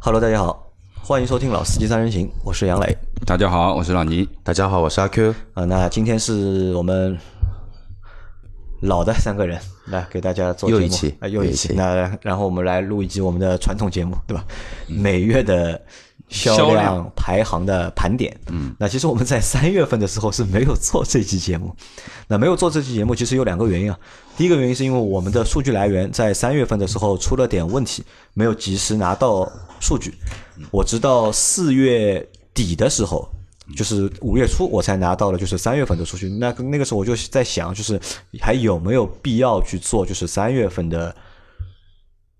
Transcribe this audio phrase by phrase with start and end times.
[0.00, 2.96] Hello，大家好，欢迎收听《老司机三人行》，我是杨磊。
[3.26, 4.26] 大家好，我是老倪。
[4.44, 5.34] 大家好，我是阿 Q。
[5.54, 7.18] 啊，那今天是我们
[8.80, 11.68] 老的三个人来给大家做节目，又一期啊，又一期。
[11.70, 14.44] 又一期那然后我们来录一集我们的传统节目，对吧？
[14.86, 15.78] 每月的
[16.28, 18.38] 销量排行的盘点。
[18.48, 21.74] 嗯，那其实我们在三月份的时候是没有做这期节目。
[22.26, 23.98] 那没有做这期节目，其实有两个原因啊。
[24.36, 30.14] 第一个原因是因为我们的数据来源在三月份的时候出了点问题，没有及时拿到数据。
[30.70, 33.28] 我直到四月底的时候，
[33.74, 36.28] 就是五月初我才拿到了就是三月份的数据。
[36.28, 37.98] 那那个时候我就在想，就是
[38.40, 41.14] 还有没有必要去做就是三月份的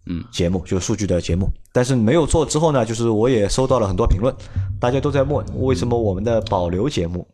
[0.09, 1.49] 嗯节目，就是数据的节目。
[1.73, 4.35] 但是没有做之后呢，就是我也收到了很多评论，
[4.81, 7.27] 大家都在问为什么我们的保留节目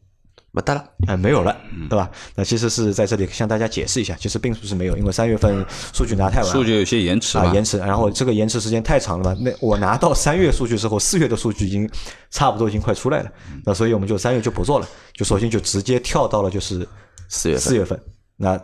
[0.50, 1.56] 没得了，嗯、没有了，
[1.88, 2.08] 对吧？
[2.36, 7.38] 那其实是在这里向大家解释一下，其实并不是没有，因为三月份数据拿太晚了，数据有些延迟？
[7.38, 9.40] 啊，延迟，然后这个延迟时间太长了嘛。
[9.40, 11.90] 那我拿到三月数据之后，四月的数据已经
[12.30, 13.30] 差不多已经快出来了，
[13.64, 16.86] 那所以我们就三月就不做了，就索性就直接跳到了就是
[17.28, 18.00] 四月份四月份。
[18.36, 18.60] 那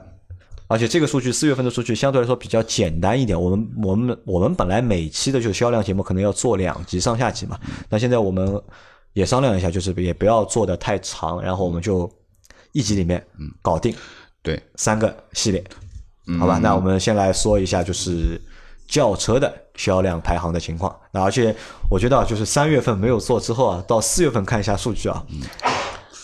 [0.70, 3.38] 而且这个数据四月份的数据相对来说比较简单一点。
[3.38, 8.62] 我们我们我们本来每期的就是销量节目可能要做两集上下集嘛，那现在我们
[9.12, 12.08] 也商量一下，就是也不要做的太长，然后我们就
[12.70, 13.20] 一集里面
[13.60, 13.92] 搞定。
[14.42, 15.64] 对，三个系列，
[16.38, 16.58] 好吧？
[16.62, 18.40] 那我们先来说一下，就是
[18.86, 20.96] 轿车的销量排行的情况。
[21.10, 21.52] 那而且
[21.90, 25.26] 我觉得啊，就是三月份没有做之后啊，到四月份看一下数据啊，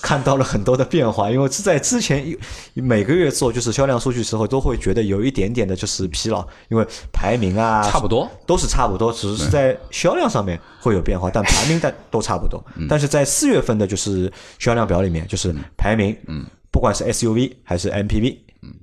[0.07, 1.29] 看到了很多的变化。
[1.29, 2.39] 因为是在之前一
[2.81, 8.31] 每个月做就是销量数据时候，都会觉得有一点点的就是疲劳，因为排名啊差不多。
[8.47, 12.65] 都是差不多，只是在销量上面会有变化，但排名但都差不多。
[12.77, 12.87] 嗯。
[12.89, 18.37] 但是在四月份的就是销量表里面，就是排名，嗯，不管是 SUV 还是 MPV，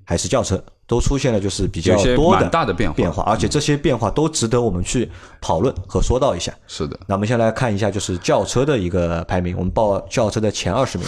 [0.04, 6.54] 还是轿车，都出现了就是比较多的大的变化嗯变化，而且这些变化都值得我们去讨论和说到一下。
[6.68, 9.56] 是的，那我们先来看一下，就是轿车的一个排名。
[9.58, 11.08] 我们报轿车的前二十名，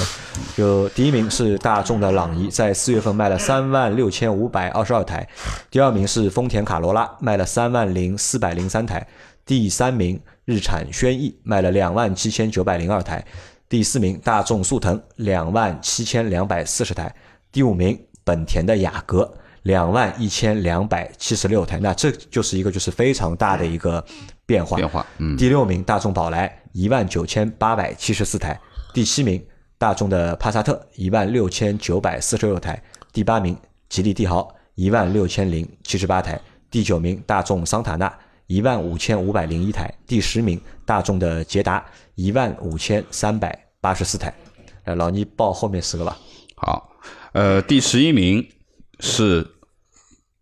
[0.55, 5.27] 就第一名是大众的朗逸，在四月份卖了三万六千五百二十二台；
[5.69, 9.05] 第二名是丰田卡罗拉，卖了三万零四百零三台；
[9.45, 13.19] 第三名日产轩逸，卖了两万七千九百零二台；
[13.67, 17.09] 第四名大众速腾，两万七千两百四十台；
[17.51, 19.31] 第五名本田的雅阁。
[19.65, 24.03] 两万一千两百七十六台，那这就是一个就是非常大的一个
[24.45, 24.77] 变化。
[24.77, 28.59] 变化嗯第六名大众宝来一万九千八百七十四台，
[28.93, 29.43] 第七名
[29.79, 32.79] 大众的帕萨特一万六千九百四十六台，
[33.11, 33.57] 第八名
[33.89, 36.39] 吉利帝豪一万六千零七十八台，
[36.69, 38.15] 第九名大众桑塔纳
[38.45, 41.83] 一万五千五百零一台，第十名大众的捷达
[42.13, 44.31] 一万五千三百八十四台。
[44.83, 46.15] 呃，老倪报后面四个吧。
[46.55, 46.91] 好，
[47.33, 48.47] 呃，第十一名
[48.99, 49.41] 是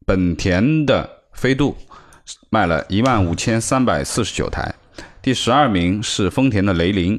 [0.06, 1.78] 本田的飞度，
[2.50, 4.76] 卖了一万五千三百四十九台。
[5.22, 7.18] 第十二名是丰田的雷凌，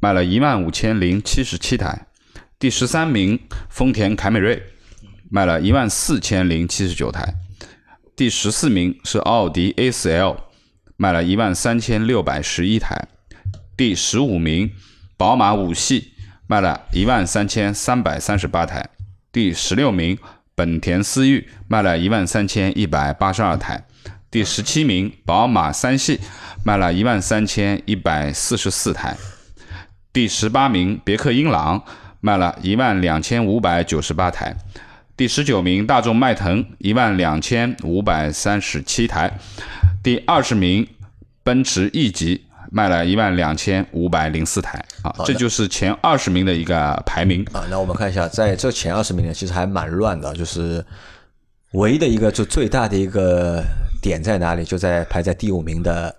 [0.00, 2.06] 卖了一万五千零七十七台。
[2.58, 4.60] 第十三名丰田凯美瑞，
[5.30, 7.34] 卖了一万四千零七十九台。
[8.16, 10.36] 第十四名是奥迪 A 四 L
[10.96, 13.06] 卖了一万三千六百十一台。
[13.76, 14.72] 第十五名
[15.16, 16.14] 宝马五系
[16.48, 18.88] 卖了一万三千三百三十八台。
[19.30, 20.18] 第十六名
[20.58, 23.80] 本田思域卖了一万三千一百八十二台。
[24.28, 26.18] 第十七名宝马三系
[26.64, 29.16] 卖了一万三千一百四十四台。
[30.12, 31.80] 第十八名别克英朗
[32.20, 34.52] 卖了一万两千五百九十八台。
[35.16, 39.38] 第十九名大众迈腾一万两千五百三十七台。
[40.02, 40.84] 第二十名
[41.44, 47.44] 奔驰 E 级卖了一万两千五百零四台啊，这就是前二十名的一个排名。
[47.52, 50.84] 啊，那我们看一下，在这前二十名呢，其实还蛮乱的，就是
[51.72, 53.62] 唯一的一个就最大的一个
[54.02, 56.14] 点在哪里，就在排在第五名的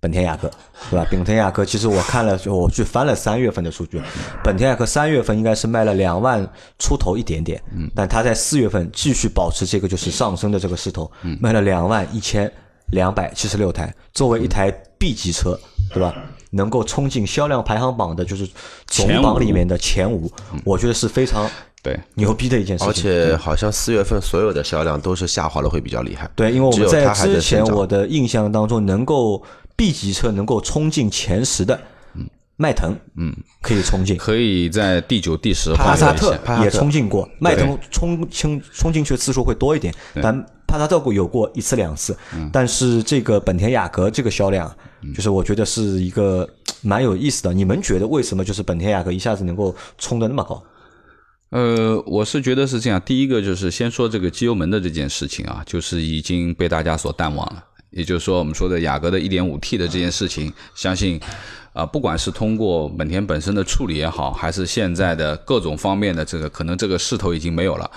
[0.00, 0.50] 本田雅阁，
[0.90, 1.06] 对吧？
[1.10, 4.00] 本田雅阁其实我看了，就我去翻了三月份的数据，
[4.42, 6.46] 本田雅阁三月份应该是卖了两万
[6.78, 11.10] 出头一点点，嗯，但它在四月份继续保持这个就是上升的这个势头，
[11.40, 12.50] 卖了两万一千
[12.88, 14.70] 两百七十六台，作为一台
[15.04, 15.60] B 级车，
[15.92, 16.14] 对吧？
[16.52, 18.48] 能够冲进销量排行榜的，就是
[18.86, 20.32] 总榜里面的前五，
[20.64, 21.46] 我觉得是非常
[21.82, 22.88] 对，牛逼的一件事情。
[22.88, 26.26] 而且好像四月份所有的销量都是下滑的会比较厉害。
[26.34, 29.42] 对，因为我们在之前我的印象当中，能够
[29.76, 31.78] B 级车能够冲进前十的，
[32.56, 34.16] 迈腾，嗯，可以冲进。
[34.18, 39.92] 可以在第九、第十帕萨特也冲进过，迈腾冲冲冲进去的次数会多一点，
[40.22, 42.16] 但帕萨特有过一次两次，
[42.52, 44.74] 但是这个本田雅阁这个销量，
[45.14, 46.48] 就是我觉得是一个
[46.82, 47.52] 蛮有意思的。
[47.52, 50.62] 你们觉得为什么就是本田雅阁一下子能够冲的那么高？
[51.50, 53.00] 呃，我是觉得是这样。
[53.00, 57.64] 第一个就是先说这个机油门的这件事情啊，就是已经被大家所淡忘了。
[57.94, 61.20] 也就是说我们说的雅阁的 1.5T 的这件事情，相信
[61.72, 67.90] 啊、不管是通过本田本身的处理也好，还是现在的各种方面的这个，可能这个势头已经没有了。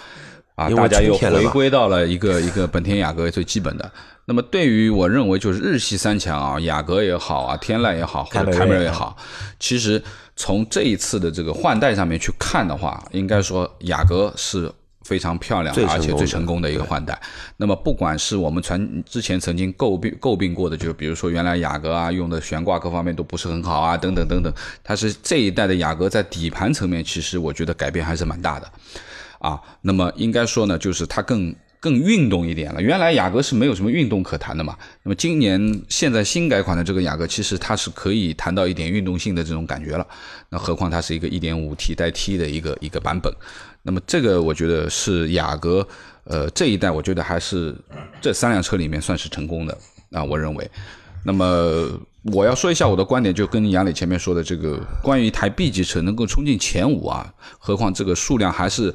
[0.55, 3.91] 啊，大家又回归到了一个一个本田雅阁最基本的。
[4.25, 9.15] 那么对于我认为就是日系三强啊，雅阁也好啊，天籁也好，或者凯美瑞也好，
[9.59, 10.01] 其实
[10.35, 14.71] 从这一次的这个换代上面去看的话，应该说雅阁是
[15.07, 17.17] 非常漂亮，而且最成功的一个换代。
[17.55, 28.69] 那么不管是我们传之前曾经诟病诟病过的，就比如说原来雅阁啊用的悬挂各方面都不是很好啊，等等等等，它是这一代的雅阁在底盘层面，其实我觉得改变还是蛮大的。
[29.39, 32.81] 啊，那么应该说呢，就是它更更运动一点了。
[32.81, 40.05] 原来雅阁是没有什么运动可谈的嘛，那么今年现在新改款的这个雅阁，其实它是可以谈到一点运动性的这种感觉了。
[40.49, 43.31] 那何况它是一个 1.5T 带 T 的一个一个版本，
[43.83, 45.87] 那么这个我觉得是雅阁，
[46.23, 47.75] 呃，这一代我觉得还是
[48.21, 49.77] 这三辆车里面算是成功的
[50.11, 50.69] 啊，我认为。
[51.23, 51.99] 那么
[52.31, 58.93] 我要说一下我的观点，就跟杨磊前面说的这个关于一台 B 级车能够冲进前五啊，何况这个数量还是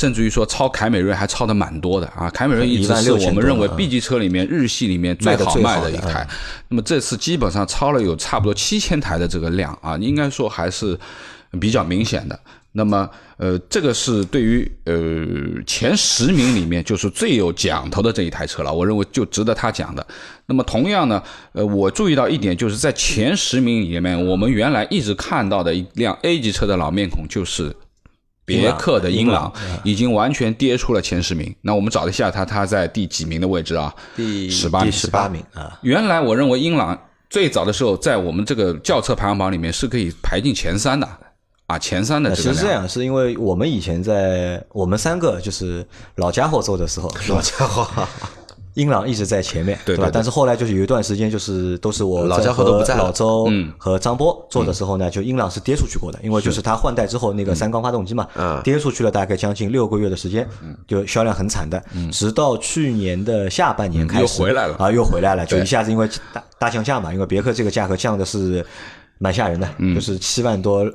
[0.00, 2.30] 甚至于说超凯美瑞还超的蛮多的啊。
[2.30, 6.26] 凯美瑞一直是16,000我们认为 B 级车里面日系里面最好卖的一台，
[6.68, 10.98] 那么这次基本上超了有差不多七千台的这个量啊，应该说还是
[11.60, 12.40] 比较明显的。
[12.72, 20.06] 那么，呃，这个是对于呃前十名里面就是最有讲头的这一台车了，我认为就值得他讲的。
[20.46, 27.74] 那么同样呢，呃，我注意到一点，就是在前十名里面，我们原来一直看到的一辆 A 级车的老面孔就是。
[28.50, 29.52] 别克的英朗
[29.84, 31.54] 已经完全跌出了前十名。
[31.62, 33.94] 那我们找了一下它，它在第几名的位置啊？
[34.16, 34.92] 第十八名。
[34.92, 36.98] 十八名啊，原来我认为英朗
[37.28, 41.08] 最早的时候，在我们这个轿车排行榜里面是可以排进前三的
[41.66, 42.34] 啊，前三的。
[42.34, 45.86] 其实这样，是因为我们以前在我们三个就是
[46.16, 48.08] 老家伙做的时候， 老家伙，
[48.80, 49.82] 英朗一直在前面，吧？
[49.84, 50.10] 对对对。
[50.10, 53.70] 但是后来就是有一段时间，就是都是我老家伙都不在老周嗯。
[53.76, 58.60] 和张波做的时候呢，就英朗是跌出去过的，因为就是它换代之后那个三缸发动机嘛，嗯。
[58.64, 60.48] 跌出去了大概将近六个月的时间，
[60.88, 64.76] 就销量很惨的，直到去年的下半年开始又回来了。
[64.78, 68.64] 啊，又回来了，就一下子因为大大降价嘛，因为别克这个价格降的是
[69.18, 70.90] 蛮吓人的，就是七万多。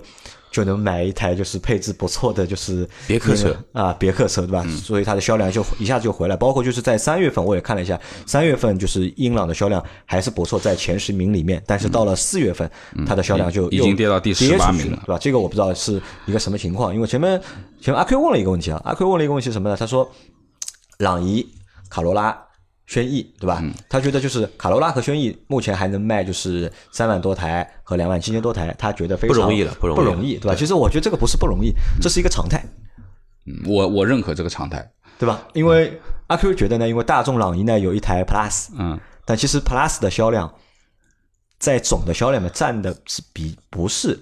[0.56, 4.66] 就能买一台就是配置不错的，就是别克车啊，别克车对吧？
[4.81, 12.72] 所以它的销量就一下子就回来，包括就是在三月份我也看了一下，三月份就是英朗的销量还是不错，在前十名里面，但是到了四月份，
[13.06, 15.18] 它的销量就已经跌到第18跌出去名了对吧？
[15.19, 17.38] 这个我不知道是一个什么情况，因为前面
[17.81, 19.75] 前面阿 Q 问了一个问题啊，阿 Q 问了一个问题是什么呢？
[19.75, 20.10] 他说
[21.00, 21.46] 朗逸、
[21.90, 22.46] 卡罗拉。
[22.85, 23.63] 轩逸对吧？
[23.89, 30.55] 他觉得就是卡罗拉和轩逸目前还能卖就是三万多台和两万七千多台，他觉得非常不容易了不容易不容易，对吧？
[30.55, 32.63] 其实我觉得这个不是不容易，这是一个常态。
[33.45, 34.91] 嗯我我认可这个常态。
[35.17, 35.47] 对吧？
[35.53, 35.97] 因为
[36.27, 40.53] 阿 Q 觉得呢，因为大众朗逸呢有一台 Plus，嗯，但其实 Plus 的销量
[41.57, 44.19] 在总的销量里面占的是比不是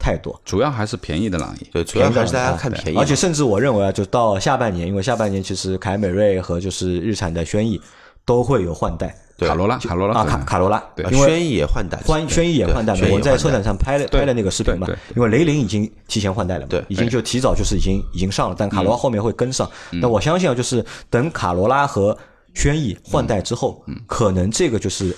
[0.00, 1.68] 太多，主要还是便宜的朗逸。
[1.70, 7.78] 对，主要还是大家看便宜嘛，而且甚至我认为啊，就到下半年，因为下半年其实凯美瑞和就是日产的轩逸
[8.24, 9.14] 都会有换代。
[9.36, 9.48] 对。
[9.48, 11.04] 卡罗拉，卡罗拉啊，卡卡罗拉，对。
[11.10, 12.02] 轩逸也换代。
[12.04, 14.88] 轩，轩逸也换代了，我在车展上拍了拍了那个视频嘛。
[15.14, 19.70] 因为雷凌已经提前换代了嘛对，已经就提早就是已经已经上了，但卡罗拉后面会跟上。
[19.90, 22.16] 那我相信啊，就是等卡罗拉和
[22.54, 25.16] 轩逸换代之后，可能这个就是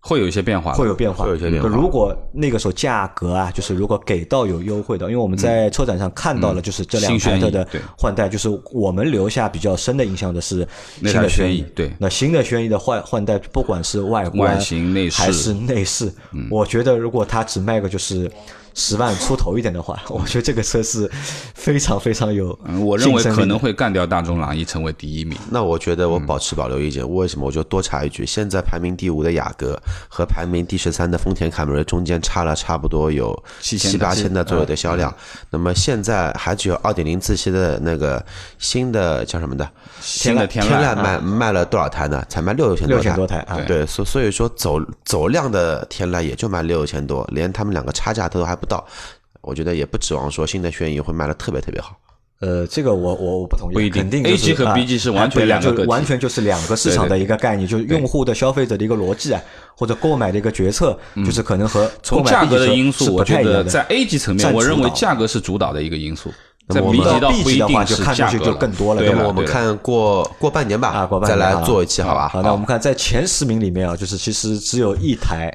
[0.00, 0.72] 会有一些变化。
[0.72, 1.24] 会有变化。
[1.24, 10.66] 会有一些变化如果那个时候价格啊，就是如果给到有优惠的，因为我们在车展上看到了，就是这两新轩逸台车的换代，就是我们留下比较深的印象的是
[11.02, 11.66] 新的轩逸轩逸。
[11.74, 16.12] 对那新的轩逸的换换代，不管是外观、外形内饰还是内饰，
[16.50, 18.30] 我觉得如果它只卖个就是。
[18.78, 21.10] 十万出头一点的话， 我觉得这个车是
[21.52, 25.36] 非常非常有嗯，我认为竞争力可能会干掉大众朗逸，成为第一名。
[25.50, 27.44] 那我觉得我保持保留意见，为什么？
[27.44, 29.76] 我就多插一句，现在排名第五的雅阁
[30.08, 35.12] 和排名第十三的丰田凯美瑞中间差了差不多有七八千的左右的销量。
[35.50, 38.24] 那么现在还只有二点零自吸的那个
[38.58, 39.68] 新的叫什么的
[40.00, 42.24] 新的天天籁籁卖卖了多少台呢？
[42.28, 48.86] 才卖六千多6000多台啊对，所所以说走走量的天籁也就卖六千多，连他们两个差价都还不到。
[49.40, 51.96] 我觉得也不指望说新的轩逸会卖的特别特别好。
[52.40, 59.42] 呃，这个我我我不同意，不一定肯定就是 A 级和啊 B 级是完全两个个体就完全就是两个市场的一个概念，就是用户的消费者的一个逻辑啊，
[59.74, 63.58] 或者购买的一个决策，就是可能和嗯从价格的因素，不我太一样的。
[63.58, 66.30] 觉得在 A 级层面，我认为价格是主导的一个因素。
[66.68, 72.28] 在那么我 B 们级倒 B 级的话就看上去就更多了对对吧那么我们看过过半年吧，啊，过半再年再来做一期，好吧？
[72.28, 75.50] 好，那我们看在前十名里面啊，就是其实只有一台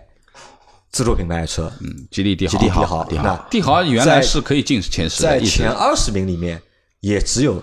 [0.93, 3.23] 自主品牌的车，嗯，吉利帝豪，吉利帝豪帝豪。
[3.23, 6.61] 那帝豪原来在是可以进前十的，在前二十名里面
[6.99, 7.59] 也只有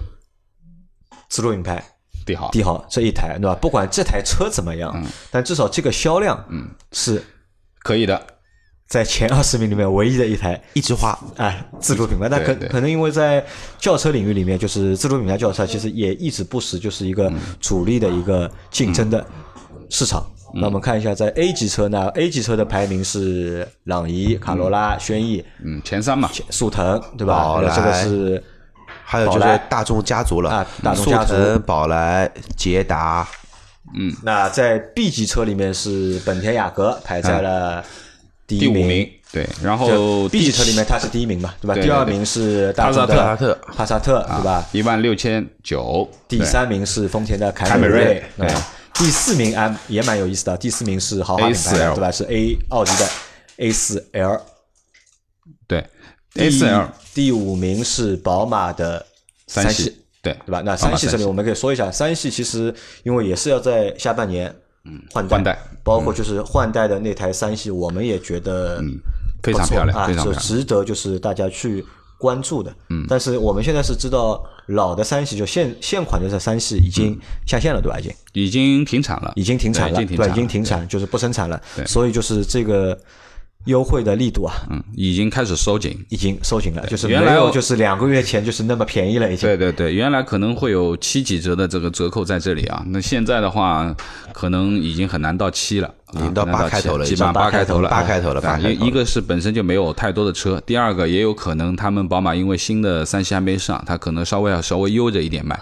[1.28, 1.80] 自主品牌
[2.26, 3.54] 帝豪，帝豪这一台，对吧？
[3.54, 5.06] 不管这台车怎么样，嗯。
[5.30, 7.24] 但至少这个销量，嗯，是
[7.84, 8.20] 可以的，
[8.88, 13.46] 在前二十名里面唯一的一台一枝花，哎，自主品牌，那可可能因为在
[13.78, 17.14] 轿车领域里面，就是自主品牌轿车，其实也一直不时就是一嗯。
[17.14, 19.24] 个主力的一个竞争的
[19.88, 20.20] 市场。
[20.20, 27.60] 嗯那我们看一下，在 A 级车呢，A 级车的排名是朗逸、卡罗拉、轩逸、嗯，前三嘛，速腾，对吧？
[27.74, 28.42] 这个是
[29.04, 33.26] 还有就是大众家族了啊大众速家族腾、宝来、捷达，
[33.94, 37.84] 嗯那在 B 级车里面是本田雅阁排在了
[38.46, 41.74] 第五名，对，然就后 B 级车里面它是第一名嘛，对吧？
[41.74, 44.64] 对对第二名是大众的帕萨特帕萨特，对吧？
[44.72, 48.66] 一万六千九，第三名是丰田的凯凯美瑞瑞，对吧
[49.00, 52.10] 第四名啊也蛮有意思的，第四名是豪华品牌，A4L 对吧？
[52.10, 53.08] 是 A 奥迪的
[53.56, 54.40] A 四 L。
[55.66, 55.86] 对
[56.34, 59.04] ，A 四 L 第第五名是宝马的
[59.46, 59.84] 三系，
[60.20, 60.60] 对对吧？
[60.62, 64.54] 那三系这里我们可以说一下，三系其实因为也是要在下半年
[64.84, 68.98] 嗯换换代包括就是换代的那台三系，我们也觉得嗯
[69.42, 71.82] 非常漂亮啊，是非常值得就是大家去
[72.20, 72.70] 关注的。
[72.90, 77.98] 嗯，但是我们现在是知道老的三系就现现款的这三系已经下线了，对吧？
[77.98, 81.60] 已经已经停产了，已经停产了，对，对已经停产已经停产，就是不生产了。
[81.86, 82.96] 所以就是这个
[83.66, 85.96] 优惠的力度啊，嗯，已经开始收紧。
[86.08, 89.48] 已经收紧了，就是原来就是两个月前就是那么便宜了，已经。
[89.48, 93.94] 对对对，原来可能会有七几折的这个折扣在这里啊，那现在的话，
[94.32, 105.58] 可能已经很难到七了，啊已经到八开头了基本上八开头了，八开头了啊八开头了一一个是本身就没有太多的车，第二个也有可能他们宝马因为新的三系还没上，它可能稍微要稍微悠着一点卖。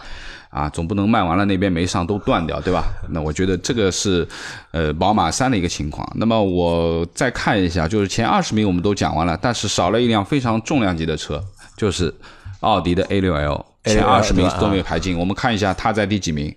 [0.50, 2.85] 啊，总不能卖完了那边没上都断掉，对吧？
[3.11, 4.26] 那我觉得这个是，
[4.71, 6.11] 呃，宝马三的一个情况。
[6.17, 11.43] 那么我再看一下，就是前二十名我们都讲完了，但是少了一辆非常重量级的车，
[11.76, 12.12] 就是
[12.61, 15.19] 奥迪的 A6L，前二十名都没有排进。
[15.19, 16.55] 我们看一下它在第几名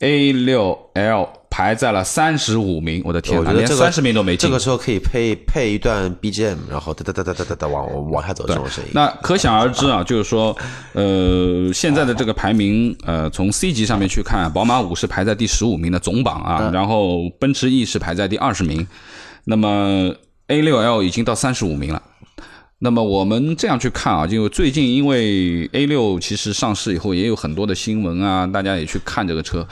[0.00, 4.48] ？A 六 L 排在了三十五名，我的天哪，连我觉得这个三十名都没进。
[4.48, 8.90] 这个时候可以配配一段 BGM，然后哒哒哒哒哒哒哒往往下走这种声音。
[8.94, 10.56] 那可想而知啊，就是说，
[10.92, 18.86] 呃，现在的这个排名，呃，从 C 级上面去看，宝马五是排在第十五名的总榜啊，然后奔驰 E 是排在第二十名，
[19.44, 20.14] 那么
[20.46, 22.00] A 六 L 已经到三十五名了。
[22.82, 29.66] 那么我们这样去看啊，就最近因为 A 六其实上市以后也有很多的新闻啊，大家也去看这个车。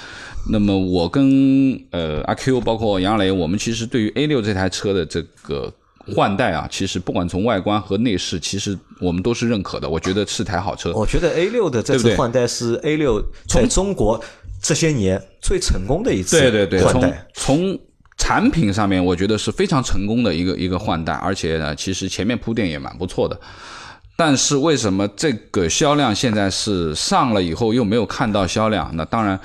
[0.50, 5.72] 那么我跟呃阿 Q 包括杨磊，我们其实对于 A 六这台车的这个
[6.14, 9.88] 换代啊，其实不管从外观和内饰，其实我们都是认可的。
[9.88, 10.92] 我觉得是台好车。
[10.94, 14.18] 我觉得 A 六的这次换代是 A 六在中国
[14.62, 17.26] 这些年最成功的一次对对对，从换代。
[17.34, 17.78] 从
[18.16, 23.38] 产品上面，我觉得是非常成功的一个一个换代，而且呢，其实前面铺垫也蛮不错的。
[24.16, 28.90] 但是为什么这个销量现在是上了以后又没有看到销量？
[28.96, 29.38] 那当然，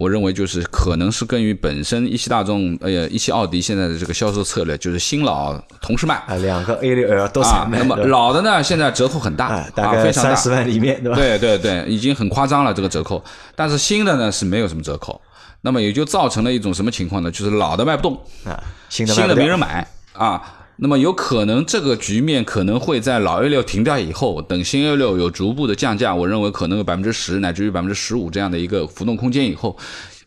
[0.00, 6.14] 我认为就是可能是跟于本身一汽大众呃一汽奥迪现在的这个销售策略，就是新老同时卖。
[6.26, 11.16] 啊，两个 A 六 L 都在啊，卖，那么老的呢，现在折扣很大，啊，大啊，概非常大三，十万里面，对吧？
[11.16, 13.22] 对对对，已经很夸张了这个折扣。
[13.54, 15.20] 但是新的呢是没有什么折扣，
[15.60, 17.30] 那么也就造成了一种什么情况呢？
[17.30, 20.42] 就是老的卖不动，啊，新的没人买啊。
[20.82, 29.76] 那么有可能这个局面可能会在老 A 六停掉以后，等新 A 六有逐步的降价，我认为可能有百分之十乃至于百分之十五这样的一个浮动空间以后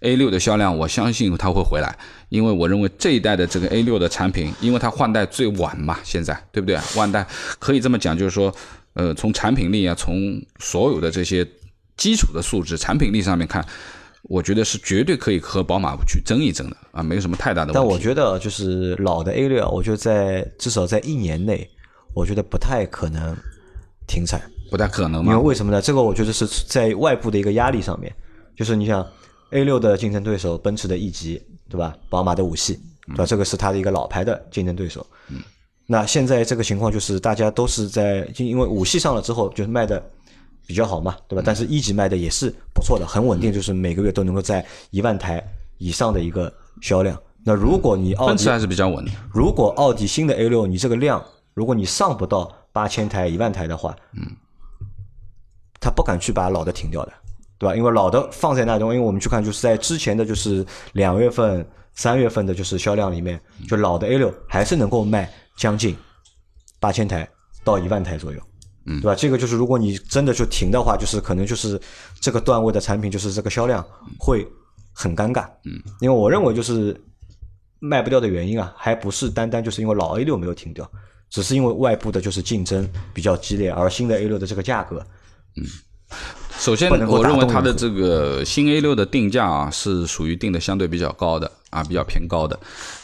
[0.01, 1.97] ，A 六的销量我相信它会回来，
[2.29, 6.77] 因为我认为这一代的这个 A 六的产品，因为它换代最晚嘛，现在对不对？
[6.77, 7.25] 换代
[7.57, 8.53] 可以这么讲，就是说，
[8.93, 11.43] 呃，从产品力啊，从所有的这些
[11.97, 13.65] 基础的素质、产品力上面看。
[14.23, 17.75] 我觉得是绝对可以和宝马去争一争的啊，没有什么太大的问题。
[17.75, 21.69] 但我觉得就是老的 A 六，我觉得在至少在一年内，
[22.13, 23.35] 我觉得不太可能
[24.07, 24.41] 停产。
[24.71, 25.79] 不太可能因为，为什么呢？
[25.81, 28.11] 这个我觉得是在外部的一个压力上面，
[28.55, 29.05] 就是你想
[29.51, 31.39] A 六的竞争对手，奔驰的 E 级，
[31.69, 31.95] 对吧？
[32.09, 33.25] 宝马的五系，对吧？
[33.25, 35.05] 这个是它的一个老牌的竞争对手。
[35.29, 35.41] 嗯，
[35.85, 40.03] 那现在这个情况就是大家都是在，就因为五系上了之后，就是卖的
[40.65, 41.43] 比较好嘛，对吧？
[41.45, 45.43] 但是一级卖的也是不错的，很稳定，就是每个月都能够在一万台
[45.77, 46.51] 以上的一个
[46.81, 47.19] 销量。
[47.43, 49.11] 那如果你奥迪还是比较稳的。
[49.33, 54.21] 如果奥迪新的 A 六你这个量，如果你上不到八千台、一万台的话，嗯，
[55.81, 57.11] 他不敢去把老的停掉的，
[57.57, 57.75] 对吧？
[57.75, 65.97] 因为老的放在那中，因为我们去看，就是在之前的就是两月份、三月份的，就是销量里面，就老的 A 六还是能够卖将近
[66.79, 67.27] 八千台
[67.63, 68.39] 到一万台左右。
[68.85, 69.15] 嗯，对吧？
[69.15, 71.79] 这个就是如果你真的就停的话，就是可能就是
[72.19, 73.85] 这个段位的产品，就是这个销量
[74.17, 74.47] 会
[74.91, 75.47] 很尴尬。
[75.65, 76.99] 嗯，因为我认为就是
[77.79, 80.89] 卖不掉的原因啊，还不是单单就是因为老 A 六没有停掉，
[81.29, 85.05] 只是因为外部的就是竞争比较激烈，而新的 A 六的这个价格
[86.63, 92.57] 首先我认为它的这个新 A 六的定价啊，是属于定的相对比较高的啊，比较偏高的。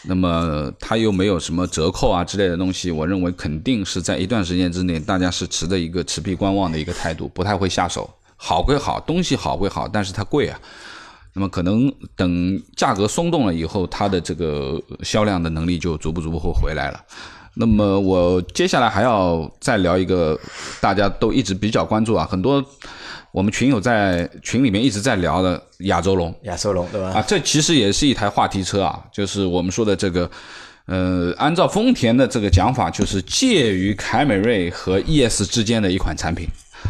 [0.04, 8.10] 那么它又没有什么折扣啊之类的东西，我认为肯定是在一段时间之内，大家是持的一个持币观望的一个态度，不太会下手。
[8.38, 10.58] 好归好，东西好归好，但是它贵啊。
[11.34, 17.00] 那么可能等价格松动了以后，它的这个销量的能力就逐步逐步会回来了。
[17.56, 20.40] 那么我接下来还要再聊一个
[20.80, 22.64] 大家都一直比较关注啊，很多
[23.32, 27.10] 我们群友在群里面一直在聊的亚洲龙亚洲龙对吧？
[27.10, 30.30] 啊，这其实也是一台话题车啊，就是我们说的这个。
[30.92, 36.48] 呃，按照丰田的这个讲法，就是介于凯美瑞和 ES 之间的一款产品，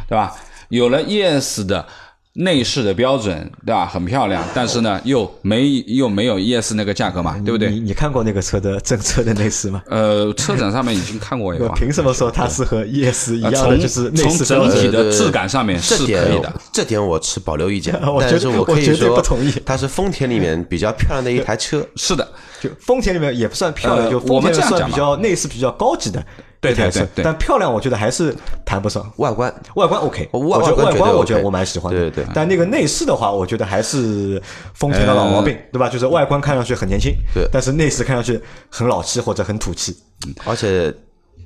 [0.07, 0.33] 对吧？
[0.69, 1.85] 有了 ES 的
[2.33, 3.85] 内饰的标准，对吧？
[3.85, 7.69] 很漂亮，但是呢，又没又没有 ES 那个价格嘛，对不对？
[7.71, 9.81] 你你看过那个车的 正车的内饰吗？
[9.87, 13.57] 呃，车展上面已经看过一我个，凭什么说它是和 ES 一呃样的？
[13.59, 16.53] 从就是内从饰整体的质感上面是可以的。
[16.71, 21.85] 这点我持保留意见 我觉得但是我可以说不同意它是丰田里面比较漂亮的一台车。
[21.95, 22.25] 是的，
[22.61, 26.23] 就丰田里面也不算漂亮，呃就我们算这样讲比较内饰比较高级的
[26.61, 27.23] 对对对对。
[27.23, 28.35] 但漂亮我觉得还是
[28.65, 29.09] 谈不上。
[29.17, 29.53] 外观。
[29.75, 31.99] 外观 OK，外我觉得外观外观我觉得我蛮喜欢的。
[31.99, 32.23] 对对。
[32.25, 34.41] 对但那个内饰的话，我觉得还是
[34.73, 35.87] 丰田的老毛病，对吧？
[35.87, 37.47] 就是外观看上去很年轻，对。
[37.51, 39.95] 但是内饰看上去很老气或者很土气。
[40.43, 40.93] 而且，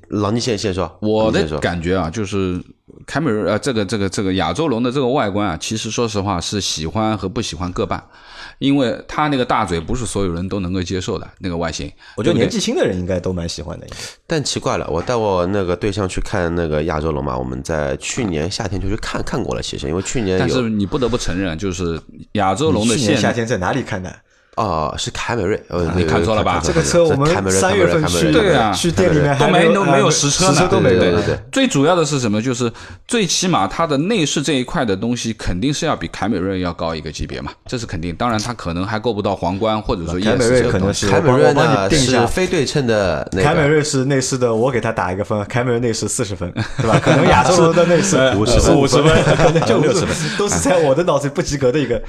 [0.10, 2.60] 老倪先先说，我的感觉啊，就是
[3.06, 8.04] 凯美瑞呃，这个这个这个亚洲龙的这个外观啊，其实说实话是喜欢和不喜欢各半，
[8.64, 11.92] 因为他那个大嘴不是所有人都能够接受的那个外形。
[12.16, 13.86] 我觉得年纪轻的人应该都蛮喜欢的。
[14.26, 19.62] 但奇怪了，我带我那个对象去看那个亚洲龙嘛，我们在去年夏天就去看看过了。
[19.62, 22.00] 其实因为去年但是你不得不承认，就是
[22.34, 24.16] 亚洲龙的夏天在哪里看的？
[24.56, 26.62] 哦，是凯美瑞，呃，你看错了吧？
[26.64, 28.72] 这个车我们凯美瑞三月份去，对啊。
[28.72, 31.00] 去店里面都没都没有呃实车呢，实车都没有。
[31.00, 31.40] 对对对。
[31.52, 32.42] 最主要的是什么？
[32.42, 32.72] 就是
[33.08, 38.16] 最起码它的内饰这一块的东西，肯定是要比凯美瑞要高一个级别嘛，这是肯定。
[38.16, 47.00] 当然，它可能还够不到皇冠，或者说凯美瑞可能是凯美瑞呢是非对称的，凯美瑞是内饰的，我给他打一个分，凯美瑞内饰四十分，对吧？
[47.04, 48.76] 可能亚洲龙的内饰 50分。
[48.78, 52.02] 五十分，可能就60分，都是在我的脑子里不及格的一个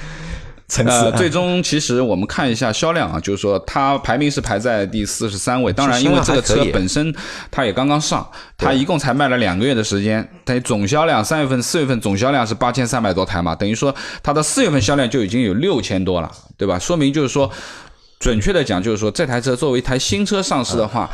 [0.74, 0.92] 层次。
[0.92, 5.72] 呃，最终其实我们看一下销量啊，就是说它排名是排在第四十三位。
[5.72, 7.14] 当然，因为这个车本身
[7.50, 16.76] 它也刚刚上，它一共才卖了两个月的时间，等于总销量三月份、四月份总销量是八千三百多台嘛，等于说它的四月份销量就已经有六千多了，对吧？
[16.78, 17.48] 说明就是说，
[18.18, 21.08] 准确的讲就是说，这台车作为一台新车上市的话。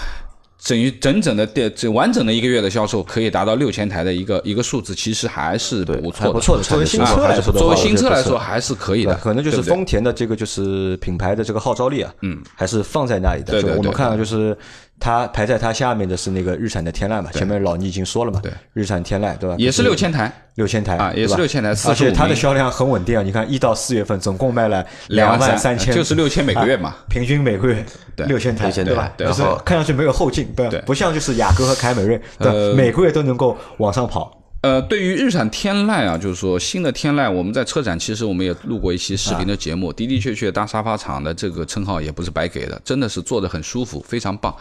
[0.68, 6.62] 等于整整的电这完整的一个月的销售可以达到六千台的一个一个数字，其实还是不错的，还不错的。
[6.62, 13.52] 作为新啊车来说，作为新车来说还是可以的，可能就是丰田的这个就是品牌的这个号召力啊，嗯，还是放在那里的。
[13.52, 14.56] 对对对就我们看到就是
[15.00, 19.56] 它排在它下面的是那个日产的天籁嘛，前面老倪已经说了嘛，对，日产天籁对吧？
[19.58, 23.22] 也是六千台，六千台啊也是对吧6000台而且它的销量很稳定啊！
[23.22, 27.84] 你看一到四月份总共卖了两万三千，就是6000每个月嘛啊平均每个月
[28.14, 29.12] 对六千台，6000对吧？
[29.16, 34.36] 台就是看上去没有后劲，对不像就是雅阁和凯美瑞，对每个月都能够往上跑。
[34.62, 44.54] 呃，对于日产天籁啊，就是说新的天籁，我们在车展其实我们也录过一期视频的节目，的的确确大沙发厂的这个称号也不是白给的，真的是坐得很舒服，非常棒。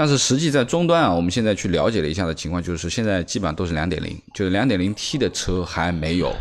[0.00, 6.34] 但是实际在终端啊，我们现在去了解了一下的情况，就是现在基本上都是两点零，就是两点零 T 的车还没有。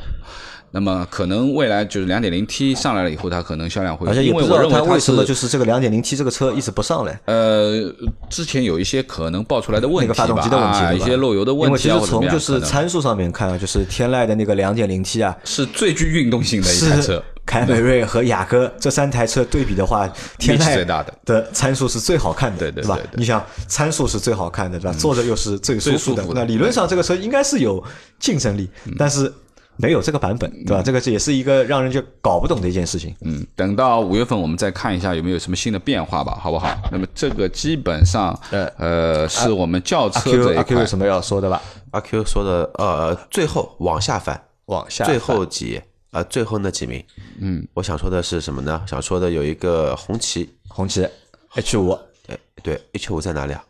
[0.71, 7.19] 那么可能未来就是两点零 T 上来了以后，它可能销量会而，且也因为我不知道它认为它为什么就是这个两点零 T 这个车一直不上来。
[7.25, 7.93] 呃，
[8.29, 17.23] 之前有一些可能爆出来的问题吧，那个发动机的问题，啊，一些漏油的问因为其实从就是参数上面看啊，就是天籁的那个两点零 T 啊，是最具运动性的一台车是。
[17.49, 20.07] 凯美瑞和雅阁这三台车对比的话，
[20.37, 23.09] 天籁最大的的参数是最好看的，吧对对对对？
[23.15, 24.95] 你想参数是最好看的，对吧？
[24.99, 27.83] 坐着又是最舒服的服，的那理论上这个车应该是有
[28.19, 29.33] 竞争力，但是
[29.77, 30.83] 没有这个版本，对吧？
[30.83, 33.15] 这个也是一个让人就搞不懂的一件事情。
[33.21, 36.69] 嗯，等到五月份我们再看一下有没有什么新的变化吧，好不好？
[36.91, 40.85] 那么这个基本上，呃呃，是我们轿阿车这一块阿啊 Q 有。
[40.85, 41.59] 什么要说的吧？
[41.91, 47.03] 阿 Q 说的，呃，最后往下翻，往下最后几页，呃，最后那几名，
[47.39, 48.81] 嗯，我想说的是什么呢？
[48.87, 51.07] 想说的有一个红旗，红旗
[51.55, 53.63] H 五对对，H 五在哪里啊？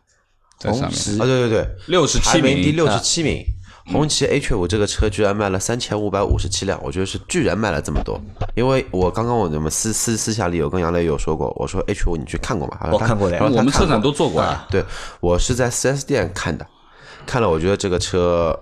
[0.57, 3.45] 在上面红旗啊，对对对，六十七名名第六十七名。
[3.91, 8.21] 红旗 H 五这个车居然卖了三千五百五十七辆，我觉得是居然卖了这么多。
[8.55, 12.77] 因为我刚刚我们私私私下里有跟杨磊有说过，我说 H 五你去看过吗？
[12.79, 14.67] 他说他我看过的他说他看过我们车展都做过啊。
[14.69, 14.85] 对，
[15.19, 16.63] 我是在 4S 店看的，
[17.25, 18.57] 看了，我觉得这个车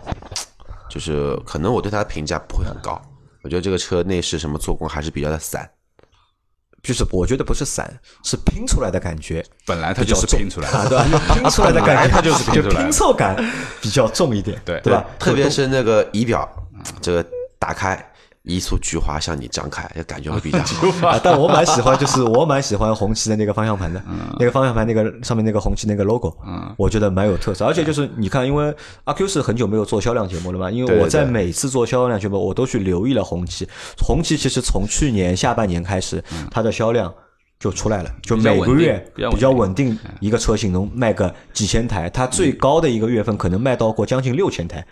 [0.89, 3.01] 就是可能我对它的评价不会很高，
[3.47, 5.69] 我觉得这个车内饰什么做工还是比较的散。
[6.83, 7.89] 就是我觉得不是散，
[8.25, 9.43] 是拼出来的感觉。
[9.65, 11.33] 本来它就是拼出来啊，的，对吧？
[11.33, 13.35] 拼出来的感觉，它就是拼出来的拼凑感
[13.81, 15.05] 比较重一点，对对吧？
[15.17, 16.45] 特别是那个仪表，
[17.01, 17.25] 这个
[17.57, 18.06] 打开，
[18.55, 21.07] 一束菊花向你张开，感觉会比较好。
[21.07, 24.01] 啊，但我蛮喜欢，就是我蛮喜欢红旗的那个方向盘的，
[24.39, 26.35] 那个方向盘那个上面那个红旗那个 logo，
[26.77, 27.65] 我觉得蛮有特色。
[27.65, 33.67] 而且就是你看，因为阿 Q 是很久没有做销量节目了嘛，因为我在每次做销量节目，我都去留意了红旗。
[33.97, 37.13] 红旗其实从去年下半年开始，它的销量。
[37.59, 44.85] 就出来了，就每个月比较稳定比较稳定，一个车型能卖个几千台，它最高的一个月份可能卖到过将近六千台。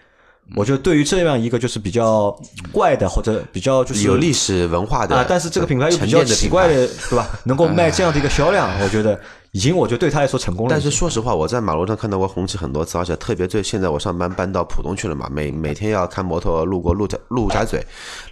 [0.56, 2.38] 我觉得对于这样一个就是比较
[2.72, 7.28] 怪的或者比较就是有历史文化的啊，但是这个品牌又比沉较奇怪的，对吧？
[7.46, 9.20] 能够卖这样的一个销量，我觉得
[9.54, 10.72] 已经，我觉得对他来说成功了。
[10.72, 17.84] 但是说实话，我在马路上看到过红旗很多次，而且特别最现在我上班搬到浦东去了嘛，每每天要看摩托路过陆家陆家嘴，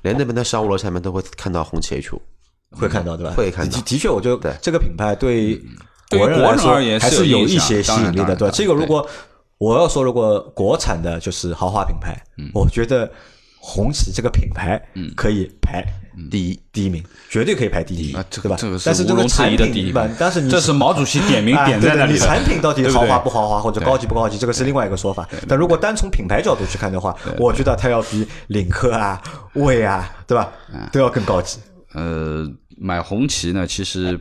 [0.04, 2.22] 连那边的商务楼下面都会看到红旗 H 五。
[2.76, 3.34] 会看到，对吧？
[3.36, 5.60] 会看到的的确，我觉得对这个品牌对
[6.10, 8.54] 对国人而言还是有一些吸引力的，对吧？
[8.54, 9.08] 这个如果
[9.58, 12.50] 我要说，如果国产的就是豪华品牌，嗯。
[12.54, 13.10] 我觉得
[13.60, 14.82] 红旗这个品牌
[15.16, 15.86] 可以排
[16.30, 18.58] 第一，第一名，绝对可以排第一啊，这对吧？
[18.60, 18.78] 这个？
[18.84, 22.20] 但是这个毋庸置产疑的第一品，但是你这是毛主席点名 啊点在那里的。
[22.20, 25.28] 产品到底豪华不豪华，或者高级不高级，这个是另外一个说法。
[25.48, 29.22] 但如果单从品牌角度去看的话，我觉得它要比领克啊、
[29.54, 30.52] 魏啊，对吧，
[30.92, 31.60] 都要更高级。
[31.94, 32.46] 呃，
[32.78, 34.20] 买红旗呢，其实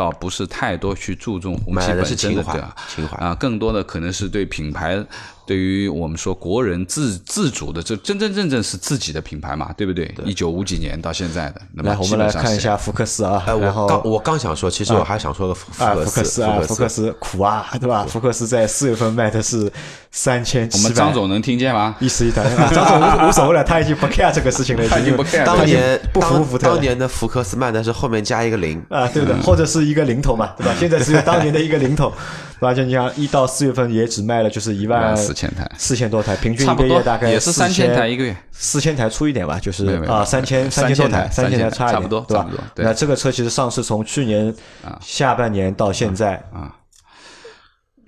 [0.00, 3.16] 倒不是太多去注重红旗本是情怀身的对吧，情怀。
[3.18, 5.04] 啊，更多的可能是对品牌，
[5.50, 10.08] 对于我们说国人自自主的，这真真正正是自己的品牌嘛，对不对？
[10.24, 18.06] 一九五几年到现在的，那么来，我们来看一下福克斯啊，哎，我刚我刚想说，其实我还想说个福啊，福克福克斯啊，福克斯苦啊，对吧？
[18.08, 19.68] 福克斯在四月份卖的是
[20.12, 21.96] 三千我七百们张总能听见吗？
[21.98, 30.72] 一十一台，啊张总无无所谓了，他已经不 care 这个事情了，他已经不 care 当年不服当福特当年的福克斯卖的是后面加一个零，啊，对的，或者是一个零头嘛，对吧？
[30.78, 32.12] 现在只有 当年的一个零头，
[32.60, 32.74] 对吧？
[32.74, 42.64] 就你像一到四月份也只卖了就是一万四千台四千多台，平均一个月大概也是三千台一个月，四千台出一点吧，就是啊三千三千多台，三千台差一点，差不多对吧差不多？
[42.74, 44.54] 对那这个车其实上市从去年
[45.00, 46.76] 下半年到现在啊，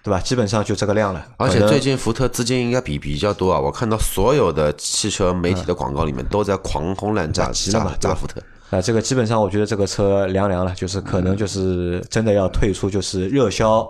[0.02, 0.20] 对吧？
[0.20, 8.42] 基本上就这个量了，而且最近福特资金应该比比较多啊，我看到所有的汽车媒体的广告里面都在狂轰滥炸炸炸福特。
[8.70, 13.86] 啊，这个基本上我觉得这个车凉凉了，就是可能就是真的要退出就是热销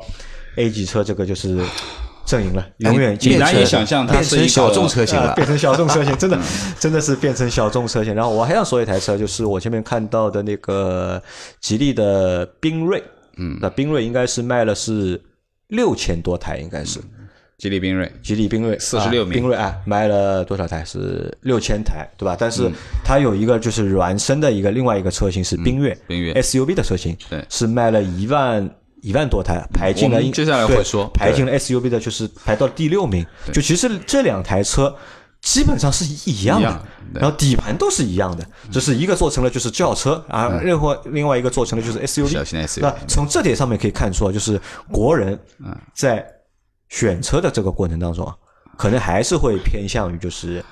[0.56, 1.58] A 级车这个就是
[2.24, 6.38] 阵营了，永远难以想象它变是一个成小众车型了，啊变成小众车型，真的
[6.78, 8.14] 真的是变成小众车型。
[8.14, 11.22] 然后我还想说一台车，就是我前面看到的那个
[11.60, 13.02] 吉利的缤瑞，
[13.36, 15.20] 嗯，那缤瑞应该是卖了是
[15.68, 17.00] 六千多台，应该是。
[17.58, 20.84] 吉利缤瑞，吉利缤瑞四十六名缤瑞啊，卖了多少台？
[20.84, 22.36] 是六千台，对吧？
[22.36, 22.68] 但是
[23.04, 28.68] 它有一个就是孪生的一个另外一个车型是缤越，缤越 SUV 的车型，对是卖了一万
[29.02, 33.26] 一万多台，排进了接下来会对说排进了 SUV 的，就是排到第六名。
[33.52, 34.96] 就其实这两台车
[35.40, 42.80] 基本上是一样的然后底盘都是一样的，只是一个做成了就是轿车啊，任何另外一个做成了就是 SUV。
[42.80, 44.58] 那从这点上面可以看出啊，就是
[44.90, 45.38] 国人
[45.92, 46.24] 在
[46.88, 48.34] 选车的这个过程当中啊，
[48.78, 50.64] 可能还是会偏向于就是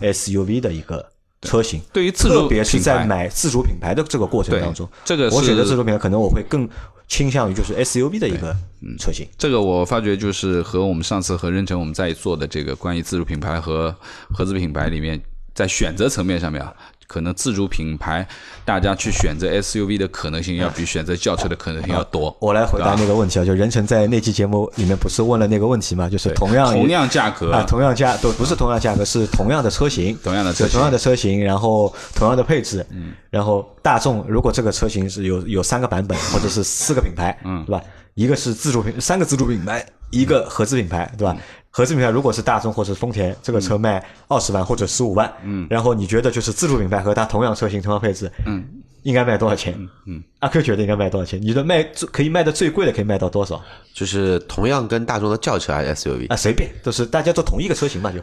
[0.00, 1.08] SUV 的一个
[1.42, 1.80] 车型。
[1.92, 6.68] 对于自主特别是在买自主品牌的这个过程当中，这个我选择自主品牌，可能我会更
[7.08, 8.56] 倾向于就是 SUV 的一个
[8.98, 9.26] 车型。
[9.38, 13.94] 这个我发觉就是和我们上次和任成我们在做的这个关于自主品牌和
[14.30, 15.20] 合资品牌里面，
[15.54, 16.74] 在选择层面上面啊，
[17.06, 18.26] 可能自主品牌
[18.64, 22.36] 大家去选择 SUV 的可能性要比选择轿车的可能性要多。
[22.40, 37.82] 我来回答那个问题啊，就任晨在那期节目里面不是问了那个问题嘛，就是同样同样价格啊，同样价都不是同样价格，是同样的车型，同样的车型同样的车型，然后同样的配置，嗯，然后大众如果这个车型是有有三个版本 或者是四个品牌，嗯，对吧？
[38.14, 41.36] 一个是自主品，三个自主品牌，一个合资品牌，对吧？
[41.76, 48.64] 合资品牌如果是大众或者丰田，这个车卖二十万或者十五万，嗯，然后你觉得就是自主品牌和它同样车型、同样配置，嗯，
[49.02, 49.78] 应该卖多少钱？
[50.06, 51.38] 嗯，阿 Q 觉得应该卖多少钱？
[51.42, 53.60] 你的卖最可以卖的最贵的可以卖到多少？
[53.92, 58.20] 就是同样跟大众的轿车还是 SUV，啊，随便，都是大家都同一个车型嘛，就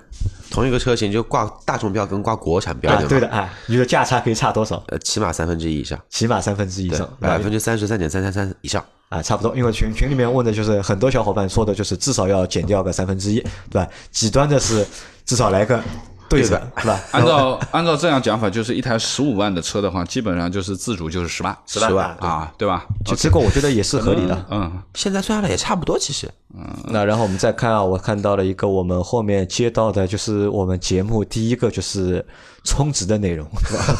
[0.49, 4.83] 同一个车型就挂大众标跟挂国产标啊，对的，啊，你的价差可以差多少？
[4.87, 8.83] 呃，起码三分之一以上，起码三分之一以上，，百分之三十三点三三三以上。
[9.13, 13.87] 啊，差不多，因为群群里面问的就是很多小伙伴说的就是至少要减掉个三分之一，对吧？
[14.09, 14.83] 极端的是
[15.23, 15.79] 至少来个
[16.27, 16.99] 对折，是吧？
[17.11, 22.87] 按照按照这样讲法，就是一台十五万的车的话，基本上就是自主就是十万，十万万啊，对吧？
[23.05, 24.45] 就这个我觉得也是合理的。
[24.49, 32.25] 嗯，现在算下来也差不多，其实嗯那然后我们再看啊，我看到了一个我们后面接到的，就是我们节目第一个就是
[32.63, 33.47] 充值的内容？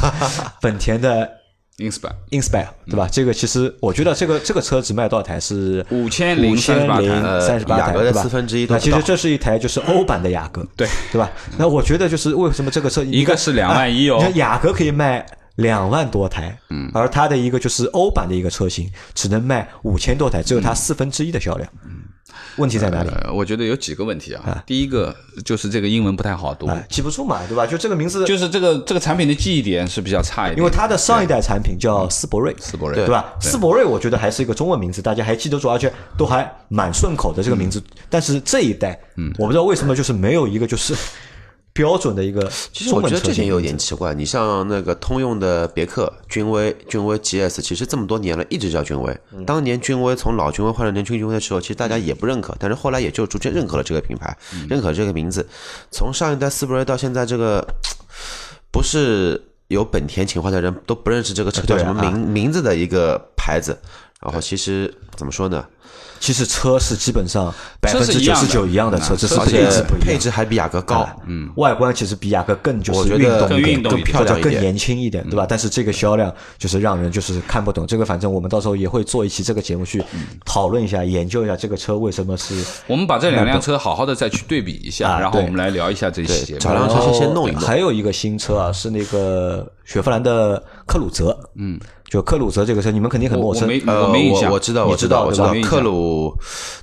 [0.59, 1.29] 本田的
[1.77, 3.09] Inspire Inspire 对吧？
[3.11, 6.81] 这个其实我觉得这个这个车只卖多少台是五千五零三
[7.59, 8.21] 十八台，对吧？
[8.21, 11.31] 四分之一都不到那其实这是一台就是欧版的雅阁，对对吧？
[11.57, 21.67] 那我觉得就是为什么这个车一个是两万一哦你看雅阁可以卖两万多台，嗯，而它的一个就是欧版的一个车型只能卖五千多台，只有它四分之一的销量。
[22.57, 23.09] 问题在哪里？
[23.09, 24.63] 呃，我觉得有几个问题啊。
[24.65, 27.65] 第一个就是这个英文不太好读，啊，记不住嘛，对吧？
[27.65, 33.33] 就这个名字，就是这个这个产品的记忆点是比较差一点，因为它的上一代产品叫斯铂瑞，斯铂瑞对吧？
[33.39, 37.81] 斯铂瑞我觉得还是一个中文名字，大家还记得住，而且都还蛮顺口的这个名字。
[38.09, 40.95] 但是这一代，嗯，我不知道为什么就是没有一个就是
[41.73, 44.13] 标准的一个其实我觉得这点有点奇怪。
[44.13, 49.17] 你像那个通用的别克、君威、君威 GS，其实这么多年了，一直叫君威。
[49.31, 55.45] 嗯当年君威从老君威换成年轻君威的时候，其实大家也不认可，但是后来也就逐渐认可了这个品牌，嗯认可这个名字。
[55.89, 57.65] 从上一代斯铂瑞到现在这个，
[58.71, 63.75] 不是有本田情怀的人都不认识这个车叫什么名、名字的一个牌子。
[64.21, 65.65] 然后其实怎么说呢？
[66.23, 70.07] 其实车是基本上百分之九车是一样的十九一样的车，只是配置不一样。
[70.07, 71.05] 配置还比雅阁高。
[71.27, 75.45] 嗯，外观其实比雅阁更就是运动更一点运动漂亮更年轻一点，对吧？
[75.45, 77.85] 但是这个销量就是让人就是看不懂。
[77.85, 80.01] 这个反正我们到时候也会做一期这个节目去
[80.45, 82.55] 讨论一下、研究一下这个车为什么是
[82.87, 86.57] 我们把这两辆车好好的再去对比一下，啊然后我们来聊一下这些。
[86.57, 91.77] 找辆车先先弄一弄还有一个新车啊，是那个雪佛兰的科鲁泽，嗯，
[92.13, 93.67] 就克鲁泽这个车，你们肯定很陌生。
[93.67, 94.51] 我我没呃，我没印象。
[94.51, 96.31] 我知道，我知道，我知道克鲁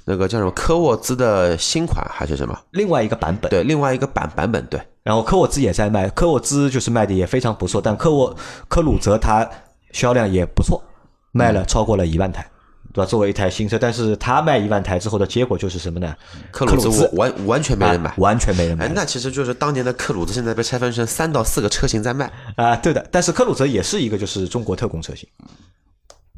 [0.05, 2.59] 那个叫什么科沃兹的新款还是什么？
[2.73, 8.35] 另外一个版本，对，另外一个版版本，对，然后科沃兹也在卖，科沃兹就是卖的也非常不错，但科沃
[8.67, 9.49] 科鲁泽它
[9.93, 10.83] 销量也不错，
[11.31, 12.45] 卖了超过了一万台，
[12.93, 13.07] 对吧？
[13.09, 16.15] 作为一台新车，但是他卖一万台之后的结果就是什么呢？
[16.51, 18.15] 克鲁兹完完全没人买啊。
[18.19, 18.93] 完全没人买哎，。
[18.95, 22.31] 那其实就是当年的克鲁兹，现在被拆分成三到四个车型在卖。
[22.57, 25.29] 啊，对的，但是克鲁泽也是一个就是中国特供车型，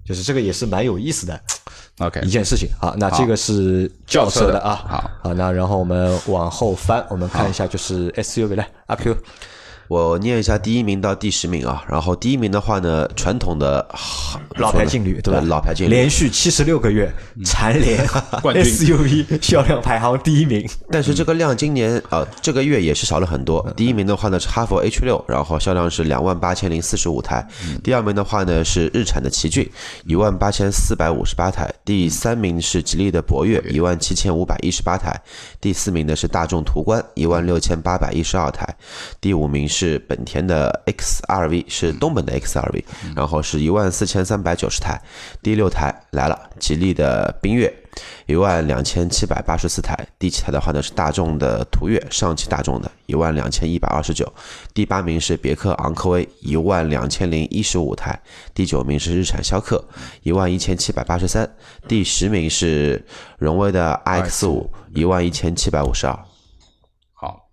[0.05, 1.41] 就是这个也是蛮有意思的
[1.99, 2.69] OK 一件事情。
[2.81, 4.75] 好，那这个是轿车的啊。
[4.75, 9.17] 好，好，那然后我们往后翻，我们看一下就是 SUV 来阿 Q，
[9.93, 13.87] 我念一下第一名到第十名啊，然后第一名的话呢，传统的
[14.57, 15.43] 老牌劲旅对吧？
[15.43, 17.13] 老牌劲旅，连续七十六个月
[17.45, 18.03] 蝉联
[18.41, 20.67] 冠军 SUV 销量排行第一名。
[20.91, 23.71] 但是这个量今年啊、呃这个月也是少了很多。
[23.77, 27.47] 第一名的话呢是哈弗 H 六，然后销量是两万八千零四十五台。
[27.85, 29.71] 第二名的话呢是日产的奇骏，
[30.07, 31.71] 一万八千四百五十八台。
[31.85, 35.21] 第三名是吉利的博越，一万七千五百一十八台。
[35.61, 38.67] 第四名呢是大众途观，一万六千八百一十二台。
[39.21, 45.01] 第五名是本田的 XRV，是东本的 XRV，然后是一万四千三百九十台。
[45.43, 47.73] 第六台来了，吉利的缤越。
[48.25, 54.33] 一万两千七百八十四台，第七台的话呢是大众的途岳，上汽大众的一万两千一百二十九，
[54.73, 58.19] 第八名是别克昂科威一万两千零一十五台，
[58.55, 59.85] 第九名是日产逍客
[60.23, 61.47] 一万一千七百八十三，
[61.87, 63.05] 第十名是
[63.37, 66.19] 荣威的 iX 五一万一千七百五十二，
[67.13, 67.51] 好，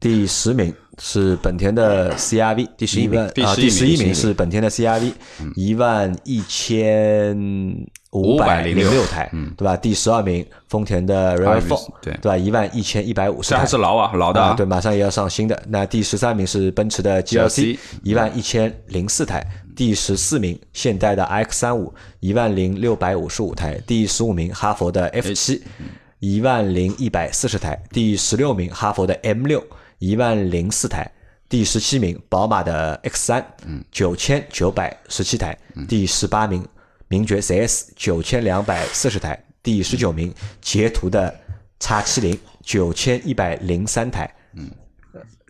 [0.00, 5.12] 第十名是本田的 CRV，第十一名啊，第十一名第十一名第十一名是本田的 CRV，
[5.56, 7.36] 一万一千
[8.12, 9.76] 五百零六台，对吧？
[9.76, 12.36] 第十二名丰田的 RAV4，对对吧？
[12.36, 15.60] 一万一千一百五十这台，还是老啊，老的啊，啊，对，马上也要上新的。
[15.68, 19.44] 那第十三名是奔驰的 GLC，GLC 一万一千零四台。
[19.76, 23.80] 第十四名现代的 X 三五，一万零六百五十五台。
[23.86, 25.62] 第十五名哈佛的 F 七，
[26.20, 27.82] 一万零一百四十台。
[27.90, 29.62] 第十六名哈佛的 M 六，
[29.98, 31.10] 一万零四台。
[31.48, 33.44] 第十七名宝马的 X 三，
[33.90, 35.58] 九千九百十七台。
[35.88, 36.64] 第十八名
[37.08, 41.34] 名爵 CS 九千两百四十台，第十九名捷途的
[41.80, 44.32] X 七零九千一百零三台，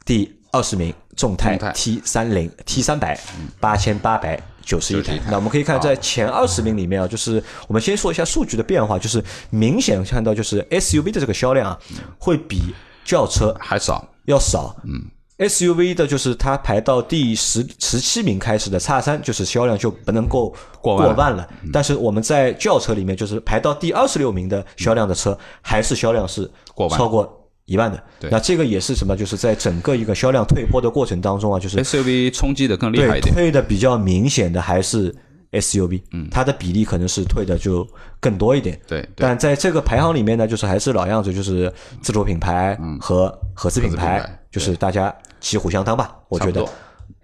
[0.06, 3.20] 第二十名众泰众泰 T 三零 T 三百
[3.58, 5.16] 八千八百九十一台91。
[5.18, 11.78] 台那我们可以看在前二十名里面啊，就是我们先说一下数据的变化，就是明显看到就是 SUV 的这个销量啊，
[12.18, 12.72] 会比
[13.04, 14.76] 轿车还少，要少。
[14.84, 15.02] 嗯
[15.38, 21.48] ，SUV 的就是它排到第十十七名开始的叉三，就是销量就不能够过万过万了。
[21.72, 26.98] 但是我们在轿车里面，就是排到第二十六名的销量的车，还是销量是过万。
[26.98, 27.39] 超过
[27.70, 28.02] 一万的。
[28.30, 29.16] 那这个也是什么？
[29.16, 33.32] 就是在整个一个销量退坡的过程当中啊，就是 SUV 冲击的更厉害对一点。
[33.32, 35.14] 退的比较明显的还是
[35.52, 37.86] SUV，嗯，它的比例可能是退的就
[38.18, 38.78] 更多一点。
[38.88, 46.66] 对对但在这个排行里面呢，就是还是老样子，就是自主品牌和合资品牌就是大家旗鼓相当吧，我觉得。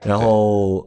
[0.04, 0.87] 然后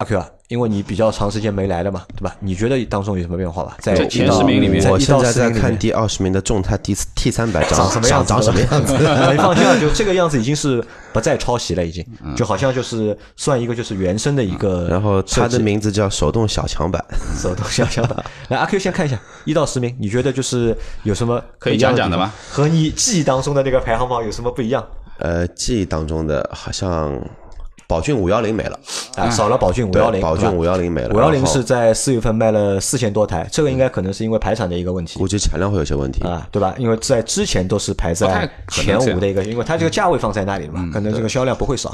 [0.00, 2.34] 阿 Q 啊，因为你比较长时间没来了嘛，对吧？
[2.40, 3.76] 你觉得当中有什么变化吧？
[3.80, 8.28] 在前十名里面我现在在看第二十名的众泰 T T 三百长什么样子？
[8.30, 8.94] 长什么样子？
[8.96, 10.82] 你放心啊， 就这个样子已经是
[11.12, 17.04] 不再抄袭了，已经嗯就好像就是算一个就是原生的一个，然后它的名字叫手动小强版，
[17.38, 18.24] 手动小强版。
[18.48, 22.32] 来，阿 Q 先看一下一到十名，你觉得就是有什么可以讲讲的吗？
[22.50, 24.82] 和你记忆当中的那个排行榜有什么不一样？
[25.18, 27.12] 呃，记忆当中的好像
[27.90, 28.78] 宝骏五幺零没了，
[29.16, 36.22] 啊，少了宝骏五幺零，宝骏五幺零没了，五幺零是在四月份卖了四千多台，这个应该可能是因为排产的一个问题估计产量会有些问题。
[36.22, 36.72] 啊，对吧？
[36.78, 41.92] 因为在之前都是排在前五的一个，因为它这个价位放在那里了嘛，可能这个销量不会少。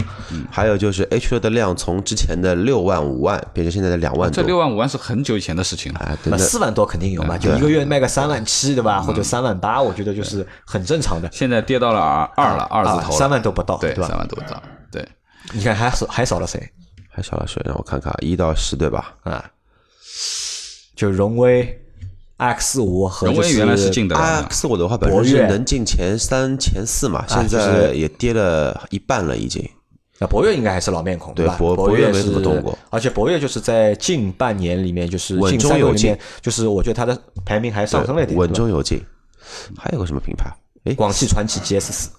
[0.50, 6.00] 还有就是 H 六的量从之前的六万五万变成现在的两万多，这六万五万是很久以前的事情了。
[6.00, 9.00] 啊，对那那四万多肯定有嘛，就一个月卖个三万七，对吧？
[9.00, 11.26] 或者三万八，我觉得就是很正常的。
[11.32, 14.18] 现在跌到了二二了，二字头三万都不到，对，对吧三？
[14.18, 14.75] 万多不到，对，
[15.52, 16.60] 你看还少还少了谁
[17.08, 17.62] 还少了谁？
[17.64, 19.14] 让我看看，一到十对吧？
[19.22, 19.50] 啊？
[20.94, 21.82] 就荣威
[22.36, 29.66] X 五和荣威原来是进的，X 五的话本身是能进前三、前四嘛，现就是在也跌了一半了，已经。
[30.18, 31.56] 那博越应该还是老面孔，对吧？
[31.58, 39.02] 博博越没怎么动过，而且博越就是在近半年里面，就是稳近中有进三个里面，就是我觉得它的排名还上升了一点，稳中有进。
[39.78, 40.50] 还有个什么品牌？
[40.84, 42.10] 哎，广汽传祺 GS 四，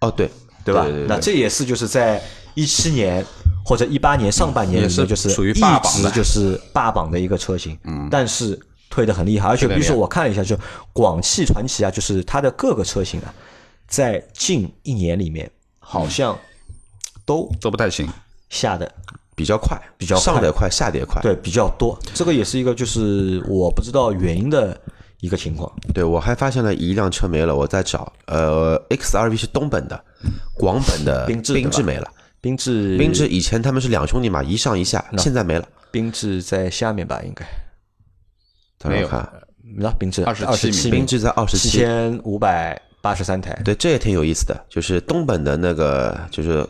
[0.00, 0.28] 哦对，
[0.64, 0.86] 对吧？
[1.06, 2.20] 那这也是就是在
[2.54, 3.24] 一七年
[3.64, 10.56] 或者一八年上半年里也是面，就是属于一霸榜的直就是霸榜的一个车型，嗯，但是退的很厉害，而且比如说我看了一下，就
[10.92, 13.34] 广汽传祺啊，就是它的各个车型啊，
[13.86, 16.38] 在近一年里面好像
[17.24, 18.08] 都都不太行。
[18.50, 18.88] 下的
[19.34, 21.20] 比较快，比较快上得也快，下得也快。
[21.20, 24.80] 对比较多，这个也是一个就是我不知道原因的
[25.18, 25.72] 一个情况。
[25.92, 28.12] 对，我还发现了一辆车没了，我在找。
[28.26, 30.04] 呃，XRV 是东本的，
[30.56, 32.08] 广本的 缤智缤智没了。
[32.44, 35.66] 缤智，缤智以前他们是两兄弟嘛，一上一下，现在没了。
[35.90, 37.42] 缤智在下面吧，应该。
[38.86, 39.32] 没有等我看，
[39.78, 41.78] 那缤智27二十七名，缤智在二十七七。
[41.78, 43.58] 千五百八十三台。
[43.64, 46.66] 对，这也挺有意思的，就是东本的那个，就是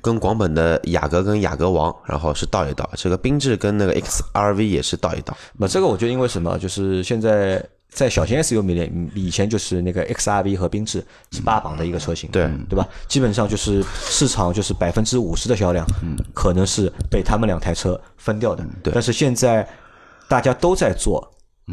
[0.00, 2.88] 跟广本的雅阁跟雅阁王，然后是倒一倒。
[2.94, 5.36] 这个缤智跟那个 XRV 也是倒一倒。
[5.58, 6.58] 那这个我觉得因为什么？
[6.58, 12.86] 就是现在在小型 SUV 里面，以前就是那个 XRV 和缤智是霸榜的一个车型，对对吧？
[13.08, 15.86] 基本上就是市场就是百分之五十的销量，
[16.32, 18.64] 可能是被他们两台车分掉的。
[18.82, 19.66] 对但是现在
[20.28, 21.32] 大家都在做。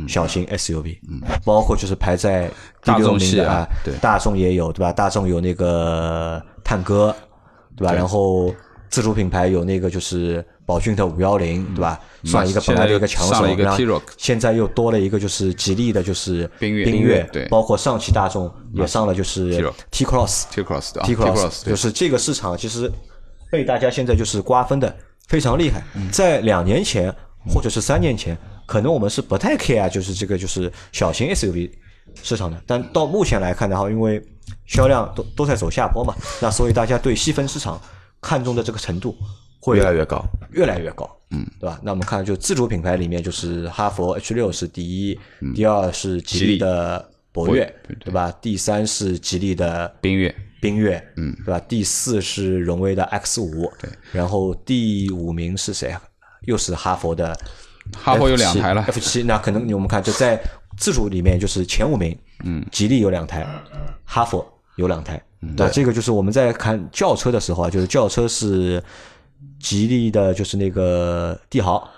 [0.10, 0.98] 小型 SUV，
[1.46, 2.50] 包括就是排在
[2.84, 4.92] 第大六名的啊对大众也有对吧？
[4.92, 7.16] 大众有那个探歌，
[7.78, 7.94] 对吧？
[7.94, 8.54] 然后
[8.90, 12.00] 自主品牌有那个就是宝骏的五幺零，对吧？
[12.24, 17.46] 算一个本来的一个强手，然后现在又多了一个就是吉利的，就是缤越缤缤越对。
[17.50, 19.52] 包括上汽大众也上了就是
[19.92, 20.64] T Cross T
[21.16, 22.92] Cross 就是这个市场其实
[23.52, 24.96] 被大家现在就是瓜分的
[25.28, 25.84] 非常厉害。
[26.12, 27.14] 在两年前
[27.54, 31.70] 或者是三年前，可能我们是不太 care 就是这个就是小型 SUV
[32.24, 34.20] 市场的，但到目前来看的话，因为
[34.66, 37.80] 销量都都在走下坡嘛，那所以大家对细分市场
[38.20, 39.16] 看重的这个程度
[39.66, 41.80] 会越来越高，越来越高，嗯，对吧？
[41.82, 45.20] 那我们看就自主品牌里面，就是哈佛 H 六是第一，
[45.56, 47.66] 第二是吉利的博越，
[48.00, 48.32] 对吧？
[48.40, 51.60] 第三是吉利的缤越，缤越，嗯，对吧？
[51.68, 56.00] 第四是荣威的 X 五，对，然后第五名是谁啊？
[56.42, 57.36] 又是哈佛的
[57.92, 60.40] 哈佛有两台了，F 七，那可能我们看就在
[60.78, 63.44] 自主里面就是前五名，嗯，吉利有两台，
[64.04, 68.84] 哈佛有两台，那这个就是我们在看轿车的时候啊，就是轿车是
[69.66, 71.90] 吉利的，就是那个帝豪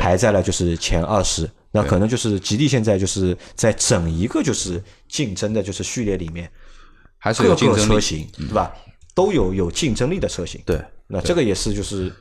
[0.00, 6.48] 排在了就是前二十，那可能就是吉利现在就是在整一个就是竞争的就是序列里面，
[7.18, 7.88] 还是有竞争力。
[7.88, 8.72] 车型对吧，
[9.12, 12.12] 都有有竞争力的车型，对，那这个也是就是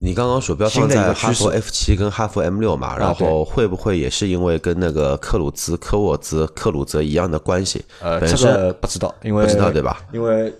[0.00, 1.64] 你刚刚鼠标放在哈佛个趋势。
[1.64, 7.84] F 七跟哈弗 M 六嘛，然后会不会也是因为跟那个克鲁兹、科沃兹、克鲁泽一样的关系？
[8.00, 10.02] 呃，这个不知道，因为不知道对吧？
[10.12, 10.52] 因为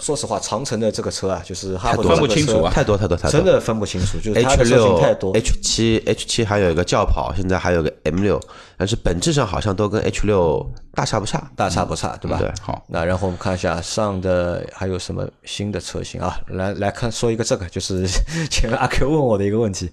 [0.00, 8.40] 说实话，长城的这个车啊，就是哈弗太多这个车分不清楚啊太多太多太多，真的分不清楚，就是它 H 的车型六太多。、H 七、H 七还有一个轿跑，现在还有个 M 六，
[8.76, 11.48] 但是本质上好像都跟 H 六大差不差。
[11.54, 12.38] 大差不差，对吧？
[12.38, 16.40] 对好，那然后我们看一下上的还有什么新的车型啊？
[16.48, 18.04] 来来看说一个这个，就是
[18.50, 19.90] 前面阿 Q 问我的一个问题，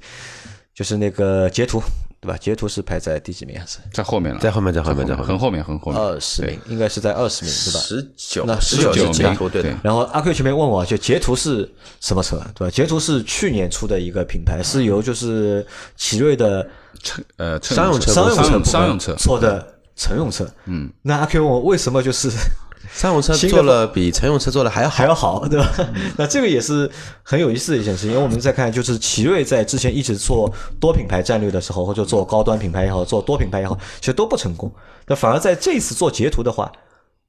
[0.74, 1.80] 就是那个截图，
[2.22, 2.38] 对吧？
[2.38, 6.00] 截图是排在第几名还是在后面了，在后面在后面在后面很后面，很后面。
[6.00, 6.60] 二十名？
[6.68, 7.80] 应该是在二十名，对吧？
[7.80, 11.68] 十九那十九19是截名图对的，然后阿 Q 前面问我，就捷途是
[12.00, 12.72] 什么车，对吧？
[12.72, 15.66] 捷途是去年出的一个品牌，是由就是
[15.98, 16.70] 奇瑞的
[17.02, 20.48] 乘呃乘商用车商用车商用车，做的乘用车。
[20.66, 22.30] 嗯，那阿 Q 问我为什么就是
[22.94, 25.70] 商用车做了比乘用车做的还要还要好， 对吧？
[26.18, 26.90] 那这个也是
[27.24, 34.72] 很有意思的一件事情，因为我们再看，就是奇瑞在之前一直做多品牌战略的时候，或者做高端品牌也好，做多品牌也好，其实都不成功。
[35.08, 36.72] 那反而在这次做截图的话，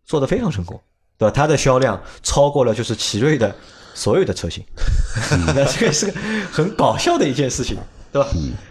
[0.05, 0.81] 做的非常成功，
[1.19, 1.33] 对吧？
[1.35, 3.55] 它的销量超过了就是奇瑞的
[3.95, 4.65] 所有的车型，
[5.55, 6.13] 那这个是个
[6.51, 7.77] 很搞笑的一件事情，
[8.13, 8.29] 对吧？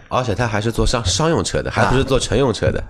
[0.08, 2.82] 而且它还是做商商用车的，还不是做乘用车的。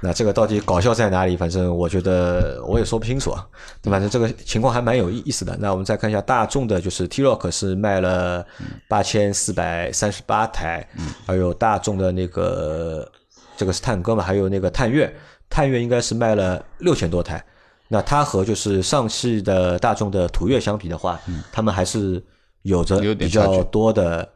[0.00, 1.36] 那这个到底搞笑在哪里？
[1.36, 3.46] 反正我觉得我也说不清楚啊。
[3.82, 5.56] 反正这个情况还蛮有意意思的。
[5.58, 8.46] 那我们再看一下大众的，就是 T-Roc 是卖了
[8.88, 10.88] 八千四百三十八台，
[11.26, 13.10] 还有大众的那个
[13.56, 15.12] 这个是探戈嘛，还有那个探岳，
[15.50, 17.44] 探岳应该是卖了六千多台。
[17.88, 21.18] 那它和就是上汽的大众的途岳相比的话，
[21.50, 22.22] 他们还是
[22.62, 24.30] 有着比较多的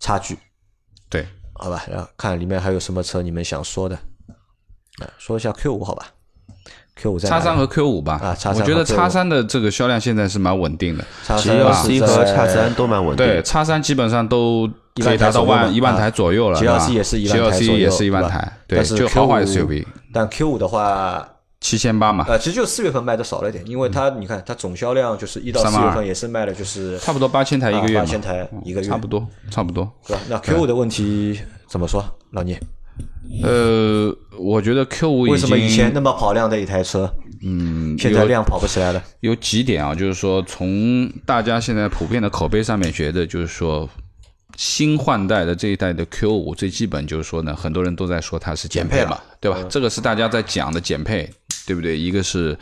[0.00, 0.38] 差距。
[1.10, 4.00] 对，好吧，然后看里面还有什么车你们想说的，啊，
[5.18, 6.06] 说一下 Q 五好吧
[6.96, 11.04] ？Q 五在叉三和 Q 五吧，啊叉三我觉得和 Q5 叉三的这个销量现在是蛮稳定的。
[11.24, 13.42] 叉 G 三 L 是 C 和在叉三都蛮稳定对，的。
[13.42, 14.66] 叉三基本上都
[15.02, 21.28] 可以达到万一万台左右了，GLC 也是一万台 GLC 左右也是一万台，对，但是就豪华 Q5 SUV 但 Q 五的话，
[21.60, 29.86] 七千八嘛，呃，其实就四月份卖的少了一点，因为它你看它总销量就是一到四382月份也是卖了就是差不多八千台一个月嘛，八千台一个月，差不多，差不多。
[30.06, 30.22] 对吧？
[30.30, 31.38] 那 Q 五的问题
[31.68, 32.58] 怎么说，老聂？
[33.42, 37.12] 呃，我觉得 Q 五为什么以前那么跑量的一台车，
[37.42, 39.02] 嗯，现在量跑不起来了？
[39.20, 43.88] 有几点啊，就是说从大家现在普遍的口碑上面觉得，就是说
[44.56, 49.58] 新换代的这一代的 Q 五，最基本就是说呢，很多人都在说它是减配嘛配，对吧？
[49.68, 51.30] 这个是大家在讲的减配，
[51.66, 51.98] 对不对？
[51.98, 52.56] 一个是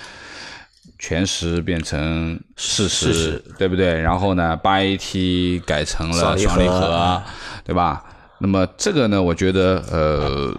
[0.98, 4.00] 全时变成适时，对不对？
[4.00, 7.22] 然后呢，八 AT 改成了双离合，
[7.64, 8.04] 对吧？
[8.38, 10.54] 那么这个呢，我觉得呃。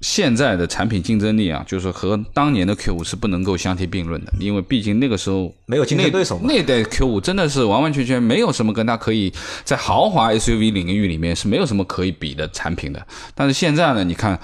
[0.00, 9.30] 现在的产品竞争力啊，就是和当年的 Q 五是不能够相提并论的，因为毕竟那个时候没有竞争对手嘛那那代 Q 五真的是完完全全没有什么跟它可以
[9.62, 13.06] 在豪华 SUV 领域里面是没有什么可以比的产品的。
[13.34, 14.40] 但是现在呢，你看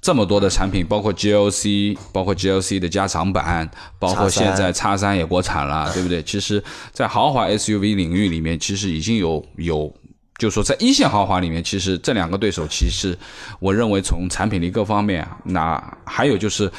[0.00, 6.20] 这么多的产品，包括 GLC，包括 GLC 的加长版，包括现在叉三也国产了，对不对？
[6.24, 9.94] 其实，在豪华 SUV 领域里面，其实已经有有。
[10.38, 13.16] 就是说，在一线豪华里面，其实这两个对手，其实
[13.58, 16.70] 我认为从产品力各方面啊，那还有就是，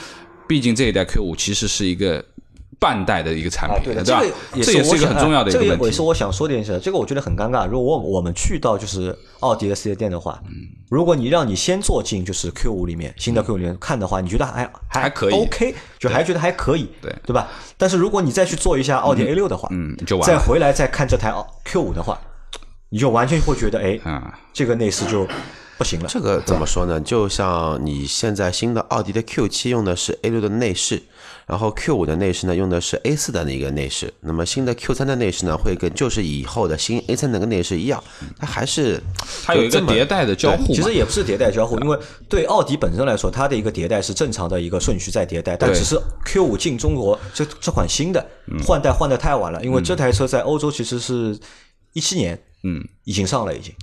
[0.47, 2.24] 毕竟这一代 Q 五其实是一个
[2.80, 4.03] 半代的一个产啊，品，对，吧？
[4.03, 5.86] 这个也这也是一个很重要的一这个也问题。
[5.88, 6.80] 也是我想说的一件事。
[6.84, 7.68] 这个我觉得很尴尬。
[7.68, 10.53] 如果我我们去到就是奥迪的四 S 店的话，嗯
[10.89, 17.49] 如果你让你先坐进就是 Q 五里面新的 Q 五里面看的话，你觉得还还还可以 OK，就还觉得还可以，对对吧？
[17.76, 21.34] 但是如果你再去做一下奥迪 A 六的话，嗯就完了再回来再看这台
[21.66, 22.18] Q 五的话，
[22.90, 25.28] 你就完全会觉得，哎，啊，这个内饰就
[25.78, 26.08] 不行了。
[26.08, 27.00] 这个怎么说呢？
[27.02, 31.04] 就像你现在新的奥迪的 Q 七用的是 A 六的内饰，
[31.46, 38.02] 然后 Q 五的内饰呢用的是 A 四的那个内饰，那么新的 Q 三的内饰呢会跟就是以后的新 A 3那个内饰一样，
[38.40, 39.02] 它还是
[39.46, 40.74] 它有一个就这么迭代的交互。
[40.74, 48.26] 其实也不是迭代交互，因为对奥迪本身来说，它的一个迭代是正常的一个顺序在迭代，但只是 Q 五进中国这这款新的
[48.66, 51.38] 换代换的太晚了，因为这台车在欧洲其实是
[51.98, 53.74] 一七年嗯已经上了，已经。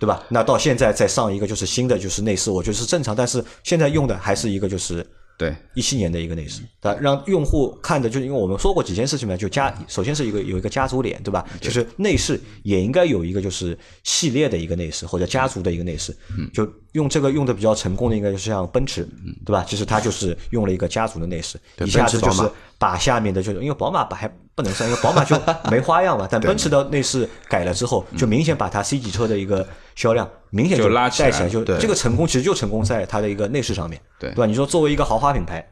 [0.00, 0.22] 对吧？
[0.28, 5.06] 那到现在再上一个就是新的就是内饰，我觉得是正常，但是现在用的还是一个就是
[5.38, 6.94] 对一七年的一个内饰，对？
[7.00, 11.46] 让用户看的，就是因为我们说过几件事情嘛，就家首先是一个有一个家族脸，对吧？
[11.60, 16.14] 就是内饰也应该有一个就是系列的一个内饰或者家族的一个内饰，
[16.52, 19.06] 就用这个用的比较成功的，应该就是像奔驰，
[19.44, 19.64] 对吧？
[19.68, 25.36] 其实它就是用了一个家族的内饰，对一下子就是把下面的就是因为宝马把还不能算，因为宝马就
[25.70, 29.66] 没花样嘛，但奔驰的内饰改了之后，就明显把它 C 级车的一个
[29.96, 31.78] 销量明显就拉起来就对。
[31.78, 34.30] 这个成功其实就成功在它的一个内饰上面，对。
[34.30, 34.46] 对吧？
[34.46, 35.68] 你说作为一个豪华品牌，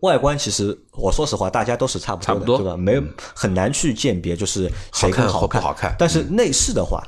[0.00, 2.76] 外观其实我说实话，大家都是差不多的，对吧？
[2.76, 3.02] 没有
[3.34, 5.94] 很难去鉴别，就是谁好看更好或不好看。
[5.96, 7.00] 但是内饰的话，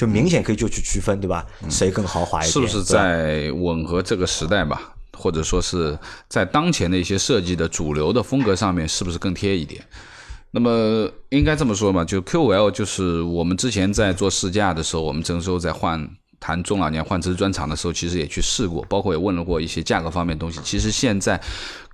[0.00, 1.46] 就明显可以就去区分，对吧？
[1.68, 2.50] 谁更豪华一点？
[2.50, 4.94] 是不是在吻合这个时代吧？
[5.12, 9.84] 或者说是在当前的一些设计的主流的风格上面，是不是更贴一点？
[10.52, 16.08] 那么应该这么说嘛，就 Q5L 就是我们之前在做试驾的时候，我们这时候在换
[16.40, 20.58] 谈中老年换车专场的时候，其实也去试过，包括也问了过一些价格方面的东西。
[20.64, 21.40] 其实现在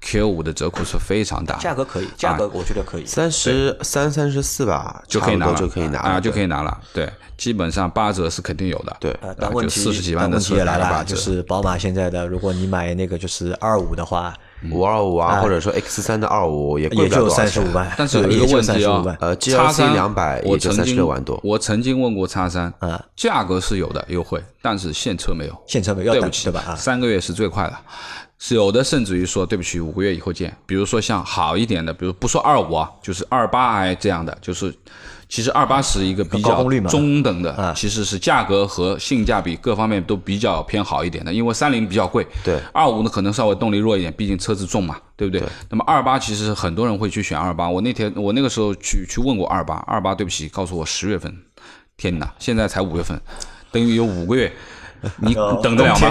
[0.03, 3.05] Q5 的折扣是非常大，价格可以，价格我觉得可以。
[3.05, 6.47] 三十三、三十四吧，就可以拿了，就可以拿啊，就可以。
[6.47, 6.80] 拿了。
[6.94, 8.97] 对，基本上八折是肯定有的。
[9.01, 14.32] 对但问题就四十几万但问题的车也来了，就是宝马现在的，如果你买那个就是二五的话，
[14.70, 17.46] 五二五啊，或者说 X 三的二五也贵也就不了多少钱。
[17.46, 25.57] 三十五万，但是有一个对也就问题啊呃叉三，GLC 200也就三十六万多我曾经问过叉三，啊，价格是有的优惠，但是现车没有。
[25.66, 26.64] 现车没有对不起，对吧？
[26.68, 27.76] 啊，三个月是最快的。
[28.38, 30.54] 是有的，甚至于说对不起，五个月以后见。
[30.66, 34.74] 比如说像好一点的，比如不说二五啊，就是二八 i 这样的，就是
[35.28, 41.32] 其实二八是一个比较中等的，啊其实是价格和性价比各方面都比较偏好一点的。
[41.32, 45.42] 因为三菱比较贵，对二五呢可能稍微动力弱一点，毕竟车子重嘛，对不对？
[45.68, 51.34] 那么二八其实很多人会去选二八，我那天我那个时候去去问过二八，二八对不起，告诉我十月份，
[51.96, 53.20] 天哪，现在才五月份，
[53.72, 54.52] 等于有五个月。
[55.20, 56.08] 你等得了吗？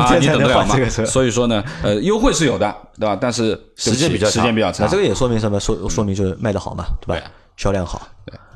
[0.00, 0.74] 啊，你等得了吗？
[1.04, 3.16] 所以说呢，呃，优惠是有的，对吧？
[3.20, 4.86] 但是时间比较长时间比较长。
[4.86, 5.60] 那这个也说明什么？
[5.60, 7.22] 说说明就是卖得好嘛，对吧？
[7.58, 8.08] 销量好，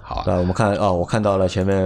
[0.09, 0.39] 好对，吧？
[0.39, 1.77] 我们看啊，我看到了前面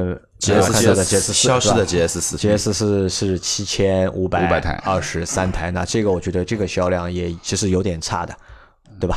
[0.41, 8.37] GS 四的 GS 四，消失的 GS 四 GS 四是七千五百500台二十三台，那这个我觉得这个销量也其实有点差的，
[9.01, 9.17] 对吧？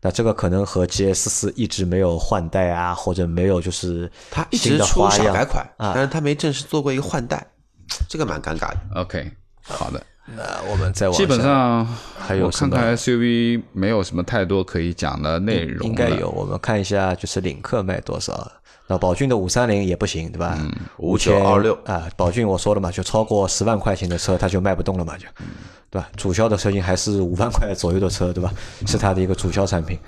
[0.00, 7.44] 那这个可能和 GS 四一直没有换代啊，或者没有就是它一直出小改款，啊但是它没正式做过一个换代，
[8.08, 8.76] 这个蛮尴尬的。
[8.94, 9.32] OK，
[9.62, 10.00] 好的。
[10.26, 11.86] 那我们再往基本上
[12.18, 18.50] 还有看看 SUV 没有什么太多可以讲的内容，应该有，我们看一下，就是领克卖多少。
[18.86, 20.56] 那宝骏的五三零也不行，对吧？
[20.58, 25.46] 嗯五千5926啊，宝骏我说了嘛，就超过十万块钱的车，它就卖不动了嘛，就，嗯
[25.90, 26.08] 对吧？
[26.16, 28.52] 主销的车型还是五万块左右的车，对吧？
[28.86, 29.98] 是它的一个主销产品。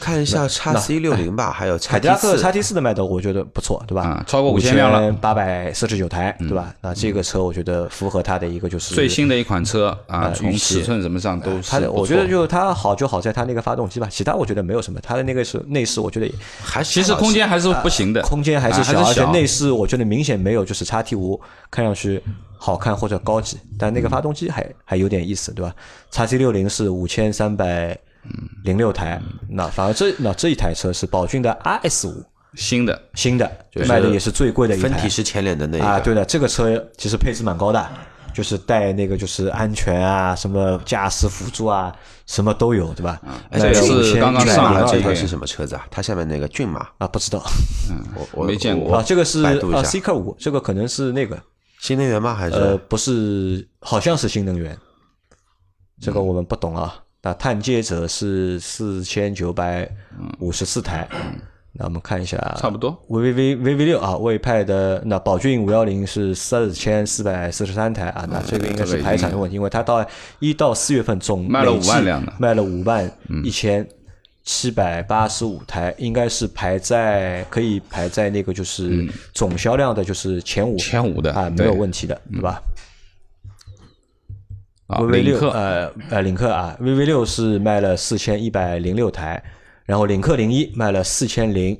[0.00, 4.16] 看一下叉 C 六零吧，还有叉凯迪 T 拉克四叉 T 四的卖的我觉得不错，对吧？
[4.18, 6.74] 嗯超过5000辆了八百四十九台，对吧？
[6.80, 14.98] 那这个车我觉得符合它的一个就是最新的一款车啊，呃从尺寸什么上都是它的，我觉得就它好就好在它那个发动机吧，其他我觉得没有什么。
[15.02, 16.32] 它的那个是内饰，我觉得也
[16.62, 21.40] 还是其实空间还是不行的，空间还是啊小，而且内饰我觉得明显没有就是叉 T 五
[21.70, 22.22] 看上去
[22.56, 25.74] 好看或者高级，但那个发动机还还有点意思，对吧？
[26.10, 27.98] 叉 C 六零是五千三百
[28.64, 33.50] 零六台，那反而这那这一台车是宝骏的 RS 五新的新的，
[33.88, 37.88] 卖的也是最贵的一台分体式前脸的那一啊，对的，这个车其实配置蛮高的。
[38.32, 41.92] 就是带那个就是安全啊，什么驾驶辅助啊，
[42.26, 43.20] 什么都有，对吧？
[43.50, 45.84] 这是5100刚刚上来102这个这个是什么车子啊？
[45.90, 47.42] 它下面那个骏马，啊，不知道
[47.90, 51.42] 嗯 我我没见过啊，这个是啊 C 克五，这个可能是那个
[51.80, 52.32] 新能源吗？
[52.32, 54.78] 还是呃，是不是，好像是新能源，
[56.00, 56.94] 这个我们不懂啊。
[57.22, 59.88] 那探界者是四千九百
[60.38, 61.06] 五十四台，
[61.72, 62.90] 那我们看一下，差不多。
[63.08, 70.04] V V V V V 六啊，魏派的那宝骏五幺零是四千四百四十三台啊，那这个应该是排产的问题，因为它到
[70.38, 72.32] 一到四月份总卖了累计5万辆呢。
[72.38, 73.10] 卖了五万
[73.44, 73.86] 一千
[74.42, 80.76] 七百八十五台，应该是排在可以排在那个就是总销量的就是前五。
[80.78, 82.52] 前五的啊，没有问题的，对吧？
[82.52, 82.62] 啊，
[84.98, 89.42] VV 六呃呃领克啊，VV 六是卖了四千一百零六台，
[89.84, 91.78] 然后领克零一卖了四千零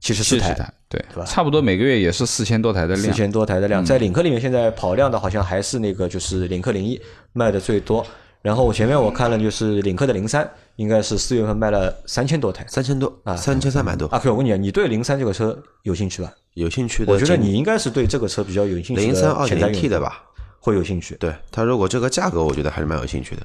[0.00, 0.54] 七十四台，
[0.88, 3.02] 对，对吧差不多每个月也是四千多台的量。
[3.02, 7.00] 四千多台的量，在领克里面现在跑量的好像还是那个就是领克零一
[7.32, 8.06] 卖的最多。
[8.42, 12.64] 然后我前面我看了就是领克的零三，应该是四月份卖了三千多台。
[12.66, 14.06] 三千多啊三千三百多？
[14.06, 16.32] 阿 Q，我问你，你对零三这个车有兴趣吧？
[16.54, 20.24] 有兴趣的，我觉得你应该是对这个车比较有兴趣的零三二点 T 的吧？
[20.60, 21.16] 会有兴趣。
[21.16, 23.42] 对它如果这个价格，我觉得还是蛮有兴趣的。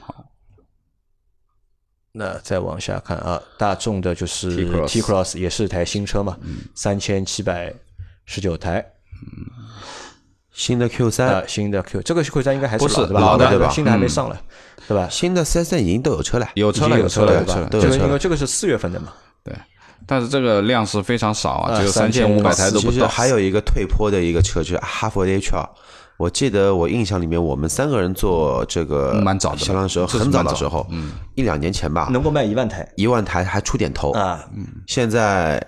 [0.00, 0.24] 好
[2.12, 6.36] 那再往下看啊，大众的就是 T-Cross T Cross 也是台新车嘛，
[6.74, 7.72] 三千七百
[8.24, 8.84] 十九台
[10.50, 13.20] 新的 Q 三啊，，新的 Q 这个 Q 三应该还不是老的吧？
[13.20, 14.36] 老的对吧新的还没上来，
[14.88, 15.08] 对吧？
[15.08, 17.46] 新的四 S 店已经都有车了，有车了，有车了，对吧？
[17.46, 17.68] 有车了。
[17.68, 19.12] 都有车了这个因为这个是四月份的嘛，
[19.44, 19.54] 对，
[20.04, 22.92] 但是这个量是非常少啊，啊只有三千五百台都不到。
[22.92, 25.68] 其实还有一个退坡的一个车，就是哈佛 H 2
[26.18, 32.86] 我记得我印象里面，我们三个人做这个嗯蛮早的销量的时候，很早的时候，嗯，一两年前吧，能够卖一万台。
[32.96, 34.44] 一万台还出点头，啊。
[34.56, 35.64] 嗯现在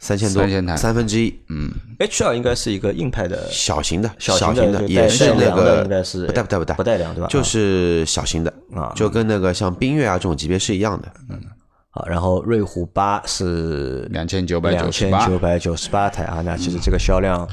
[0.00, 0.76] 三千多，3000台。
[0.76, 1.70] 三分之一，嗯。
[2.00, 6.74] H 二应该是一个硬派的小型的，小型的，也是那个应该是不带不带不带。
[6.74, 7.28] 不带梁对吧？
[7.28, 8.92] 就是小型的啊。
[8.96, 11.08] 就跟那个像缤越啊这种级别是一样的。
[11.30, 11.40] 嗯。
[11.90, 15.18] 好，然后瑞虎八是两千九百九十八。
[15.18, 17.48] 两千九百九十八台啊，那其实这个销量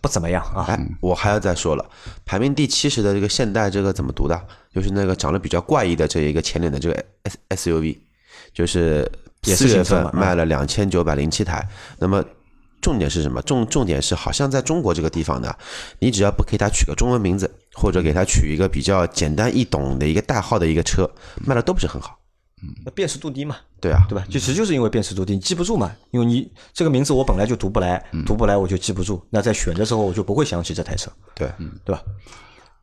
[0.00, 0.64] 不怎么样啊。
[0.68, 1.84] 哎，我还要再说了，
[2.24, 4.40] 排名第七十的这个现代这个怎么读的？
[4.72, 7.98] 就是那个长得比较怪异的这一个前脸的这个 S SUV，
[8.54, 9.10] 就是
[9.44, 11.68] 也是四月份卖了两千九百零七台。
[11.98, 12.24] 那么
[12.80, 13.42] 重点是什么？
[13.42, 15.52] 重重点是好像在中国这个地方呢，
[15.98, 21.10] 你只要不给它取个中文名字，或者给它取一个比较简单易懂的一个代号的一个车，
[21.44, 22.19] 卖的都不是很好。
[22.84, 24.24] 那辨识度低嘛，对啊，对吧？
[24.28, 25.90] 就其实就是因为辨识度低，你记不住嘛。
[26.10, 29.22] 因为你这个名字我本来就读不来，读不来我就记不住。
[29.30, 31.50] 那在选的时候我就不会想起这台车，对，
[31.84, 32.02] 对吧？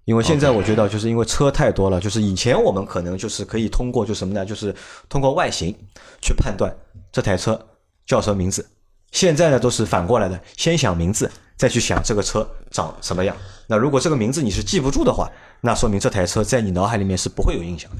[0.05, 4.45] 因为现在我觉得，就是因为车太多了，就是以前我们可能就是可以通过就什么呢？
[4.45, 4.73] 就是
[5.09, 5.75] 通过外形
[6.21, 6.73] 去判断
[7.11, 7.59] 这台车
[8.05, 8.65] 叫什么名字，
[9.11, 13.36] 现在呢都是反过来的，先想名字，再去想这个车长什么样。
[13.67, 17.97] 那如果这个名字你是记不住的话，那说明这台车在你脑海里面是不会有印象的。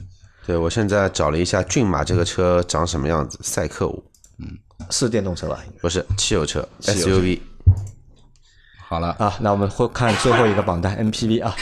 [0.48, 4.02] 对我现在找了一下骏马这个车长什么样子，赛克五
[4.40, 4.48] 嗯
[4.90, 5.60] 是电动车吧？
[5.82, 7.40] 不是汽油车油车 SUV，
[8.88, 11.54] 好了，啊，那我们会看最后一个榜单 MPV 啊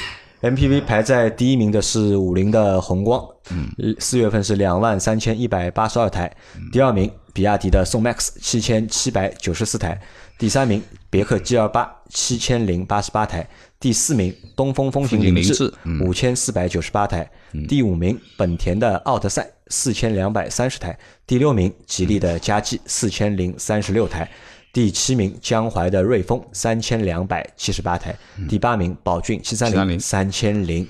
[0.41, 3.67] ，MPV 排在第一名的是五菱的宏光，嗯，
[3.97, 6.31] 四月份是两万三千一百八十二台，
[6.71, 9.99] 第二名比亚迪的宋 MAX 七千七百九十四台，
[10.37, 10.79] 第三名
[11.09, 15.99] 别克 G 二八七千零八十八台，第四名东风风行凌凌志嗯。
[16.01, 17.29] 五千四百九十八台，
[17.67, 20.97] 第五名本田的奥德赛四千两百三十台，
[21.27, 24.29] 第六名吉利的嘉际四千零三十六台，
[24.73, 28.15] 第七名江淮的瑞风三千两百七十八台，
[28.47, 30.87] 第八名宝骏七三零730三千零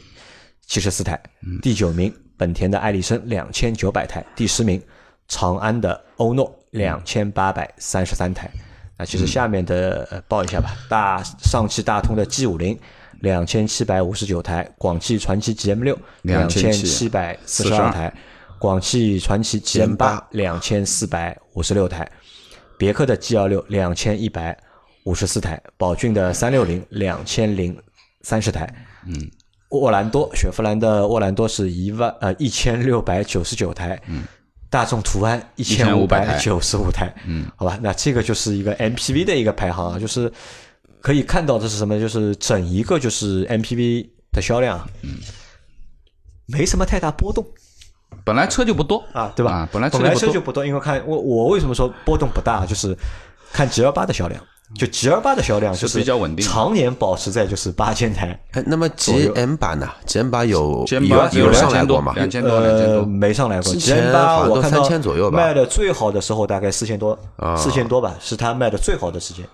[0.65, 1.19] 七十四台，
[1.61, 4.81] 第九名本田的艾力绅两千九百台，第十名
[5.27, 8.49] 长安的欧诺两千八百三十三台。
[8.97, 12.79] 那其实下面的呃报一下吧，大上汽大通的 G 五零
[13.19, 17.91] 两千七百五十九台，广汽传祺 GM 六两千七百四十二。
[17.91, 18.13] 台，
[18.57, 22.09] 广汽传祺 GM 八两千四百五十六台，
[22.77, 24.57] 别克的 G 幺六两千一百
[25.03, 27.77] 五十四台，宝骏的三六零两千零
[28.21, 28.73] 三十台，
[29.05, 29.29] 嗯，
[29.71, 34.23] 沃兰多雪佛兰的沃兰多是一万呃一千六百九十九台，嗯。
[34.75, 40.29] 大众途安一千五百九十五台，嗯，好吧，那这个就是一个 MPV 的一个排行啊，就是
[40.99, 45.19] 可以看到的是什么，就是整一个就是 MPV 的销量，嗯，
[46.45, 47.45] 没什么太大波动。
[48.25, 49.01] 本来车就不多。
[49.13, 49.53] 啊，对吧？
[49.53, 52.93] 啊本来车就不多，因为看我我为什么说波动不大，就是
[53.53, 54.43] 看 G 幺八的销量，
[54.73, 62.13] 就 G 二八的销量就是比较稳定常年保持在就是八千台，哎，那么 GM 版呢？GM 版有有版有有上来2000多过吗？
[62.15, 63.71] 两千多，两千呃，多，没上来过。
[63.71, 69.45] 之 G 前 M 八我看到3000左右吧卖的最好的时候大概四千多啊，四千多吧，是它卖的最好的时间。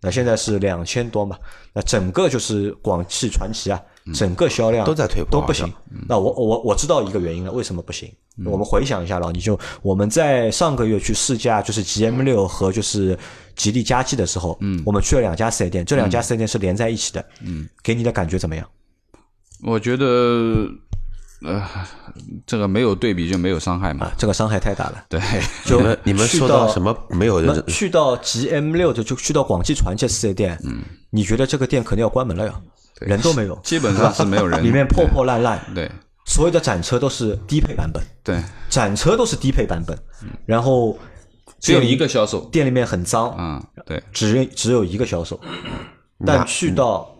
[0.00, 1.36] 那现在是两千多嘛？
[1.72, 3.80] 那整个就是广汽传祺啊，
[4.14, 5.72] 整个销量都在退步都不行。
[6.08, 8.08] 那我我我知道一个原因了，为什么不行？
[8.44, 13.18] 我们回想一下了，你就我们在上个月去试驾就是 GM 六和就是
[13.58, 18.66] 吉利嘉际的时候，嗯，我们去了两家四 S 店，这两家四 S 店是连在一起的，嗯，给你的感觉怎么样？
[19.62, 20.66] 我觉得
[21.42, 21.62] 呃，
[22.46, 24.06] 这个没有对比就没有伤害嘛。
[24.06, 25.04] 啊，，这个伤害太大了。
[25.08, 25.20] 对，
[25.66, 27.62] 就你们你们去说到什么没有人？
[27.66, 30.80] 去到 GM 六的就去到广汽传祺四 S 店，嗯，
[31.10, 32.54] 你觉得这个店肯定要关门了呀？
[33.00, 35.90] 人都没有， 基本上是没有人， 里面破破烂烂，对。
[36.26, 38.38] 所有的展车都是低配版本，对，
[38.68, 39.98] 展车都是低配版本，
[40.44, 40.98] 然后
[41.60, 45.40] 只有一个销售，店里面很脏，嗯，对，只只有一个销售，
[46.24, 47.14] 但去到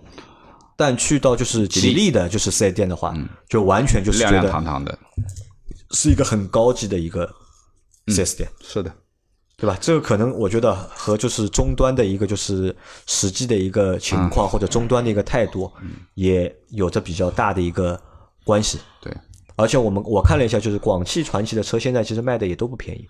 [0.77, 2.11] 但去到就是吉利。
[2.11, 3.13] 的，就是四 S 店的话，
[3.49, 4.97] 就完全就是堂堂的，
[5.91, 7.29] 是一个很高级的一个
[8.07, 8.49] 四 S 店。
[8.63, 8.93] 是的，
[9.57, 9.77] 对吧？
[9.81, 12.75] 这个可能我觉得和就是终端的一个就是
[13.07, 15.71] 实际的一个情况，或者终端的一个态度，
[16.15, 18.01] 也有着比较大的一个
[18.45, 18.79] 关系。
[19.03, 19.13] 对，
[19.57, 23.05] 而且我们我看了一下，就是广汽传祺的车现在其实卖的也都不便宜，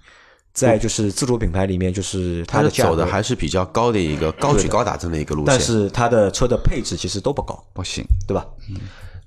[0.52, 5.60] 在就是自主品牌里面，就是它它的价格走的，还是比较高的一个高举高打这么一个路线但。
[5.60, 7.62] 是它的车的配置其实都不高。
[7.72, 8.46] 不行，对吧？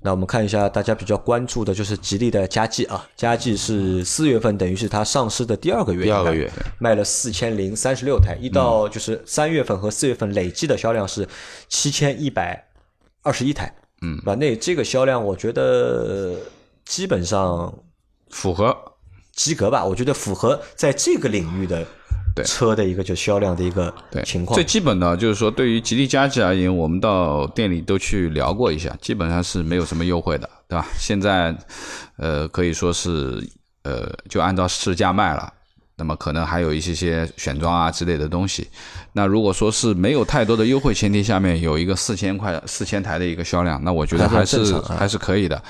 [0.04, 6.50] 那我们看一下大家比较关注的就是吉利的嘉际啊，嘉际是四月份，等于是它上市的第二个月，第二个月
[6.80, 11.28] 卖了四千零三十六台，一到就是三月份和四月份累计的销量是
[11.68, 12.66] 七千一百
[13.22, 14.34] 二十一台，嗯，吧？
[14.34, 16.34] 那这个销量我觉得
[16.84, 17.72] 基本上
[18.30, 18.76] 符合
[19.34, 21.84] 及格吧，我觉得符合在这个领域的
[22.34, 24.64] 对车的一个就销量的一个对情况最。
[24.64, 30.86] 基本的就是说，对于吉利嘉际而言，我们到店里都去聊过一下，基本上是没有什么优惠的，对吧？
[30.98, 31.56] 现在
[32.16, 33.42] 呃可以说是
[33.84, 35.52] 呃就按照市价卖了。
[35.94, 38.66] 那么可能还有一些些选装啊之类的东西。
[39.12, 45.62] 那如果说是没有太多的优惠前提下面有一个四千块四千台的一个销量，那我觉得还还是还是可以的。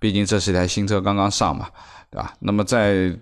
[0.00, 1.68] 毕竟这是一台新车刚刚上嘛，
[2.10, 2.34] 对吧？
[2.40, 3.14] 那么在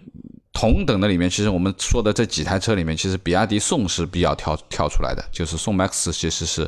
[0.53, 6.67] 同等的里面，其实我们说的这几台车里面，其实比亚迪宋是比较跳跳出来的，就是宋 MAX 其实是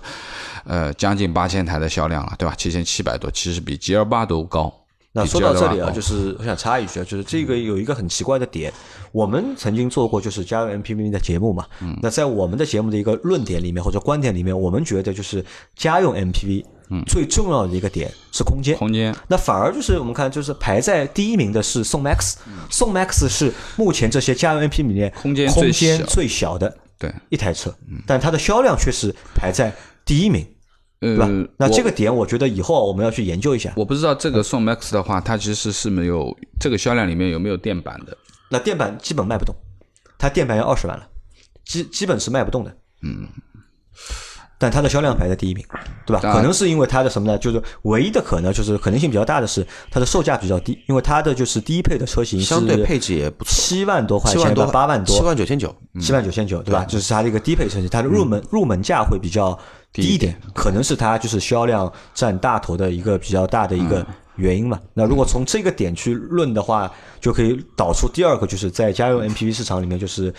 [0.65, 2.55] 呃将近八千台的销量了，对吧？
[2.57, 4.73] 七千七百多，其实比 G L 八都高。
[5.13, 8.71] 那说到这里啊，就是我想插一句啊，就是这个有一个很奇怪的点，
[9.11, 15.43] 我们曾经做过就是家用 MPV 的节目嘛，嗯那在我们的节目的一个论点里面或者观点里面，我们觉得就是
[15.75, 16.63] 家用 MPV
[17.07, 22.35] 最重要的一个点是空间，嗯空间那反而就是我们看，就是排在第一名的是宋 MAX，
[22.71, 27.75] 宋 MAX 是目前这些家用 MPV 里面空间最空间小最小的对，一台车，
[28.07, 29.75] 但它的销量却是排在
[30.05, 30.47] 第一名，
[31.01, 33.73] 对吧那这个点我觉得以后我们要去研究一下。
[33.77, 38.17] 我不知道这个宋 MAX 的话，它其实是没有这个销量里面有没有电版的？
[38.51, 39.55] 那电板基本卖不动，
[40.19, 41.07] 它电板要二十万了。
[41.65, 42.75] 基基本是卖不动的。
[43.03, 43.29] 嗯，
[44.59, 45.65] 但它的销量排在第一名，
[46.05, 46.33] 对吧？
[46.33, 47.39] 可能是因为它的什么呢？
[47.39, 56.85] 就是唯一的可能就是可能性比较大的是它的售价比较低，因为它的就是低配的车型相对配置也不错，七万多块七万多钱吧，八万多，七万九千九，七万九千九，对吧？
[56.85, 59.57] 就是它的一个低配车型，它的入门入门价会比较
[59.93, 64.05] 低一点，可能是它就是销量占大头的一个比较大的一个
[64.39, 64.81] 原因嘛。
[64.95, 70.33] 那如果从这个点去论的话，就可以导出第二个，就是在家用 MPV 市场里面，就是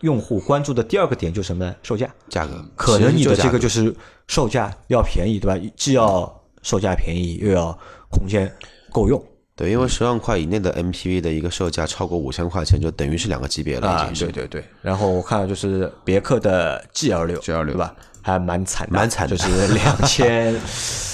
[0.00, 1.74] 用户关注的第二个点就是什么呢？
[1.82, 2.08] 售价。
[2.28, 3.94] 价格可能你的这个就就是
[4.26, 5.70] 售价要便宜，对吧？
[5.76, 7.78] 既要售价便宜，又要
[8.10, 8.50] 空间
[8.90, 9.22] 够用。
[9.56, 14.64] 对，因为十万块以内的 MPV 的一个售价超过五千块钱，就等于是两个级别了，已啊，对对对。
[14.80, 17.94] 然后我看就是别克的 GL 六，G L 六对吧？
[18.30, 19.36] 还蛮惨的，蛮惨的。
[19.36, 20.54] 就是两千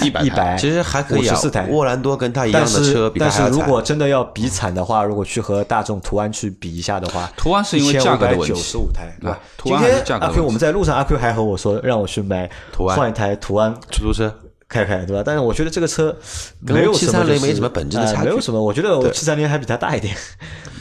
[0.00, 1.66] 100 一百，其实还可以啊四台。
[1.70, 3.60] 沃兰多跟它一样的车，比它但是如。
[3.66, 8.54] 果真的要比惨的话，如果去和大众途安去比一下的话，途安是因为价格的问题。
[8.54, 12.96] 九十五台，对吧今天阿 Q 我们在路上，阿 Q 还和我说让我去买途安。
[12.96, 13.74] 换一台途安。
[13.90, 14.32] 出租车。
[14.68, 15.22] 开开，对吧？
[15.24, 16.16] 但是我觉得这个车
[16.60, 18.28] 没有什么730就是没什么本质的呃差距。
[18.28, 18.60] 没有什么。
[18.60, 20.12] 我觉得我七三零还比它大一点，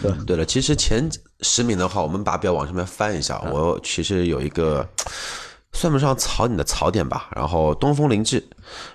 [0.02, 0.12] 对？
[0.26, 1.08] 对了，其实前
[1.42, 4.88] 十名的话，我们把表往上面翻一下，我其实有一个
[5.76, 7.30] 算不上槽你的槽点吧。
[7.36, 8.44] 然后东风凌志，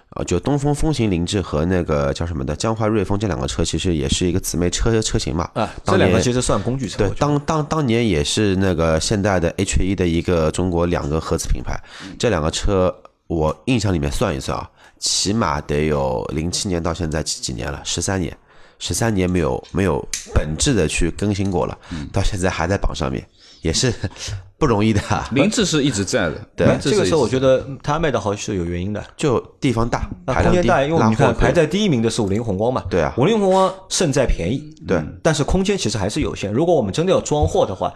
[0.08, 5.48] 啊，就东风风行凌志和那个叫什么的江淮瑞风这两个车，其实也是一个姊妹车车型嘛。
[5.54, 11.80] 啊，这两个其实算工具车，对当当当年也是那个现代的 H 一的一个中国两个合资品牌，
[12.18, 12.92] 这两个车
[13.26, 14.68] 我印象里面算一算啊，
[14.98, 18.36] 起码得有零七年到现在几几年了，十三年，
[18.78, 20.04] 十三年没有没有
[20.34, 21.78] 本质的去更新过了，
[22.12, 23.24] 到现在还在榜上面，
[23.60, 23.94] 也是
[24.60, 25.00] 不容易的。
[25.08, 25.26] 啊。
[25.32, 26.78] 凌志是一直在的， 对。
[26.80, 29.02] 这个时候我觉得它卖的好是有原因的。
[29.16, 33.14] 就地方大，那空间大，因为我们看排在第一名的是五菱宏光嘛，对啊。
[33.16, 36.52] 五菱宏光胜在便宜，对，但是空间其实还是有限。
[36.52, 37.92] 如果我们真的要装货的话，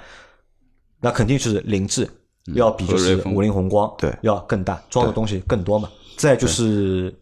[1.00, 2.08] 那肯定是凌志
[2.54, 4.10] 要比就是五菱宏光对。
[4.22, 5.88] 要更大，装的东西更多嘛。
[6.16, 7.14] 再就是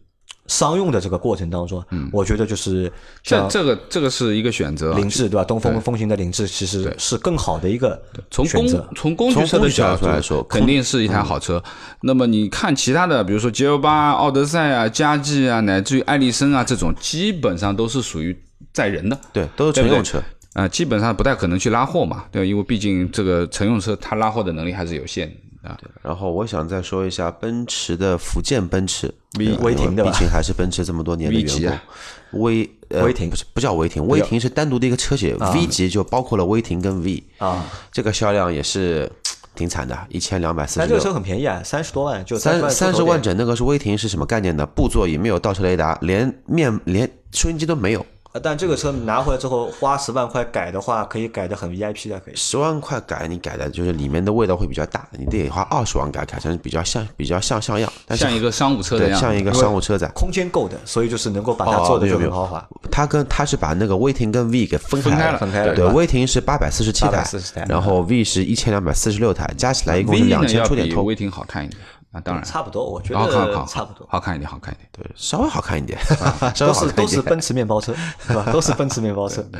[0.47, 2.91] 商用的这个过程当中，嗯我觉得就是
[3.23, 4.97] 像这这个这个是一个选择啊。
[4.97, 5.43] 凌志对吧？
[5.43, 8.67] 东风风行的凌志其实是更好的一个从工。
[8.95, 11.63] 从工具车的角度度来说肯定是一台好车。
[12.01, 18.37] 那么你看其他的，比如说 G L 八、奥德赛啊、佳绩啊，乃至于艾力绅啊这种，基本上都是属于
[18.73, 19.17] 载人的。
[19.31, 20.21] 对，都是乘用车。
[20.53, 25.77] 啊、基本上不太可能去拉货嘛，对吧，因为毕竟这个乘用车它拉货的能力还是有限的啊。
[26.01, 29.15] 然后我想再说一下奔驰的福建奔驰吧？
[29.61, 32.41] 威霆的毕竟还是奔驰这么多年的员工。
[32.41, 39.07] 威呃威霆不是不叫威霆，威霆是单独的一个车型，V 级就包括了威霆跟 V 啊，这个销量也是
[39.53, 41.13] 挺惨的，一千两百四十但这个车。
[41.13, 44.65] 很便宜啊，三十多万就三三十万整，那个是威霆是什么概念呢？
[44.65, 48.05] 布座椅没有倒车雷达，连面连收音机都没有，呃
[48.41, 52.35] 但这个车拿回来之后花十万块改的话，可以改的很 VIP 的，可以。
[52.35, 60.09] 十万块改你改的就是里面的味道会比较大，你得花二十万改，改成比较像比较像像样，但是像一个商务车的样像一个商务车载。
[60.15, 62.67] 空间够的，所以就是能够把它哦做的就很豪华。
[62.89, 71.79] 它跟它是把那个威霆跟 V 给分开分开了分开了对，威霆是八百四十七台847台，然后 V 是一千两百四十六台，加起来一共是两千出点头，威霆好看一点
[72.13, 74.87] 啊，当然差不多，我觉好看好得差不多，好看一点，好看一点。
[74.93, 75.99] 对，稍微好看一点，
[76.57, 76.73] 都。
[76.73, 77.93] 是都是奔驰面包车，
[78.27, 78.49] 对吧？
[78.53, 79.43] 都是奔驰面包车。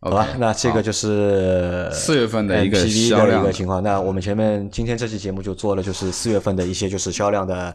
[0.00, 3.82] 好吧那这个就是四月份的一个销量的一个情况。
[3.82, 7.74] 那我们前面今天这期节目就做了，就是四月份的一些就是销量的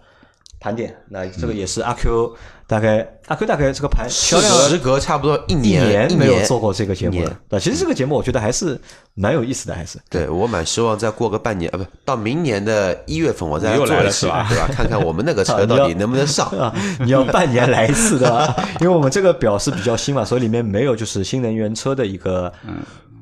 [0.60, 0.96] 盘点。
[1.10, 2.36] 那这个也是阿 Q
[2.68, 7.40] 大概阿 Q 大概这个盘销量时隔差不多一一年，没有做过这个节目了。
[7.50, 8.80] 对，其实这个节目我觉得还是
[9.16, 9.98] 蛮有意思的，还是。
[10.10, 14.70] 对我蛮希望再过个半年，啊，不到明年的一月份我再又做一期来了是吧对吧？
[14.72, 16.48] 看看我们那个 车到底能不能上。
[16.60, 18.56] 啊，你要半年来一次的吧？
[18.82, 22.52] 因为我们这个表是比较新嘛，所以里面没有就是新能源车的一个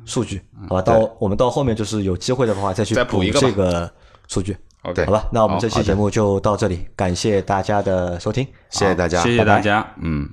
[0.06, 0.82] 数据，好吧？
[0.82, 3.92] 到我们到后面就是有机会的话再去补一个吧这个
[4.28, 4.58] 数据。
[4.88, 10.30] OK 好吧，那我们这期节目就到这里，感谢大家的收听，谢谢大家，谢谢大家，嗯。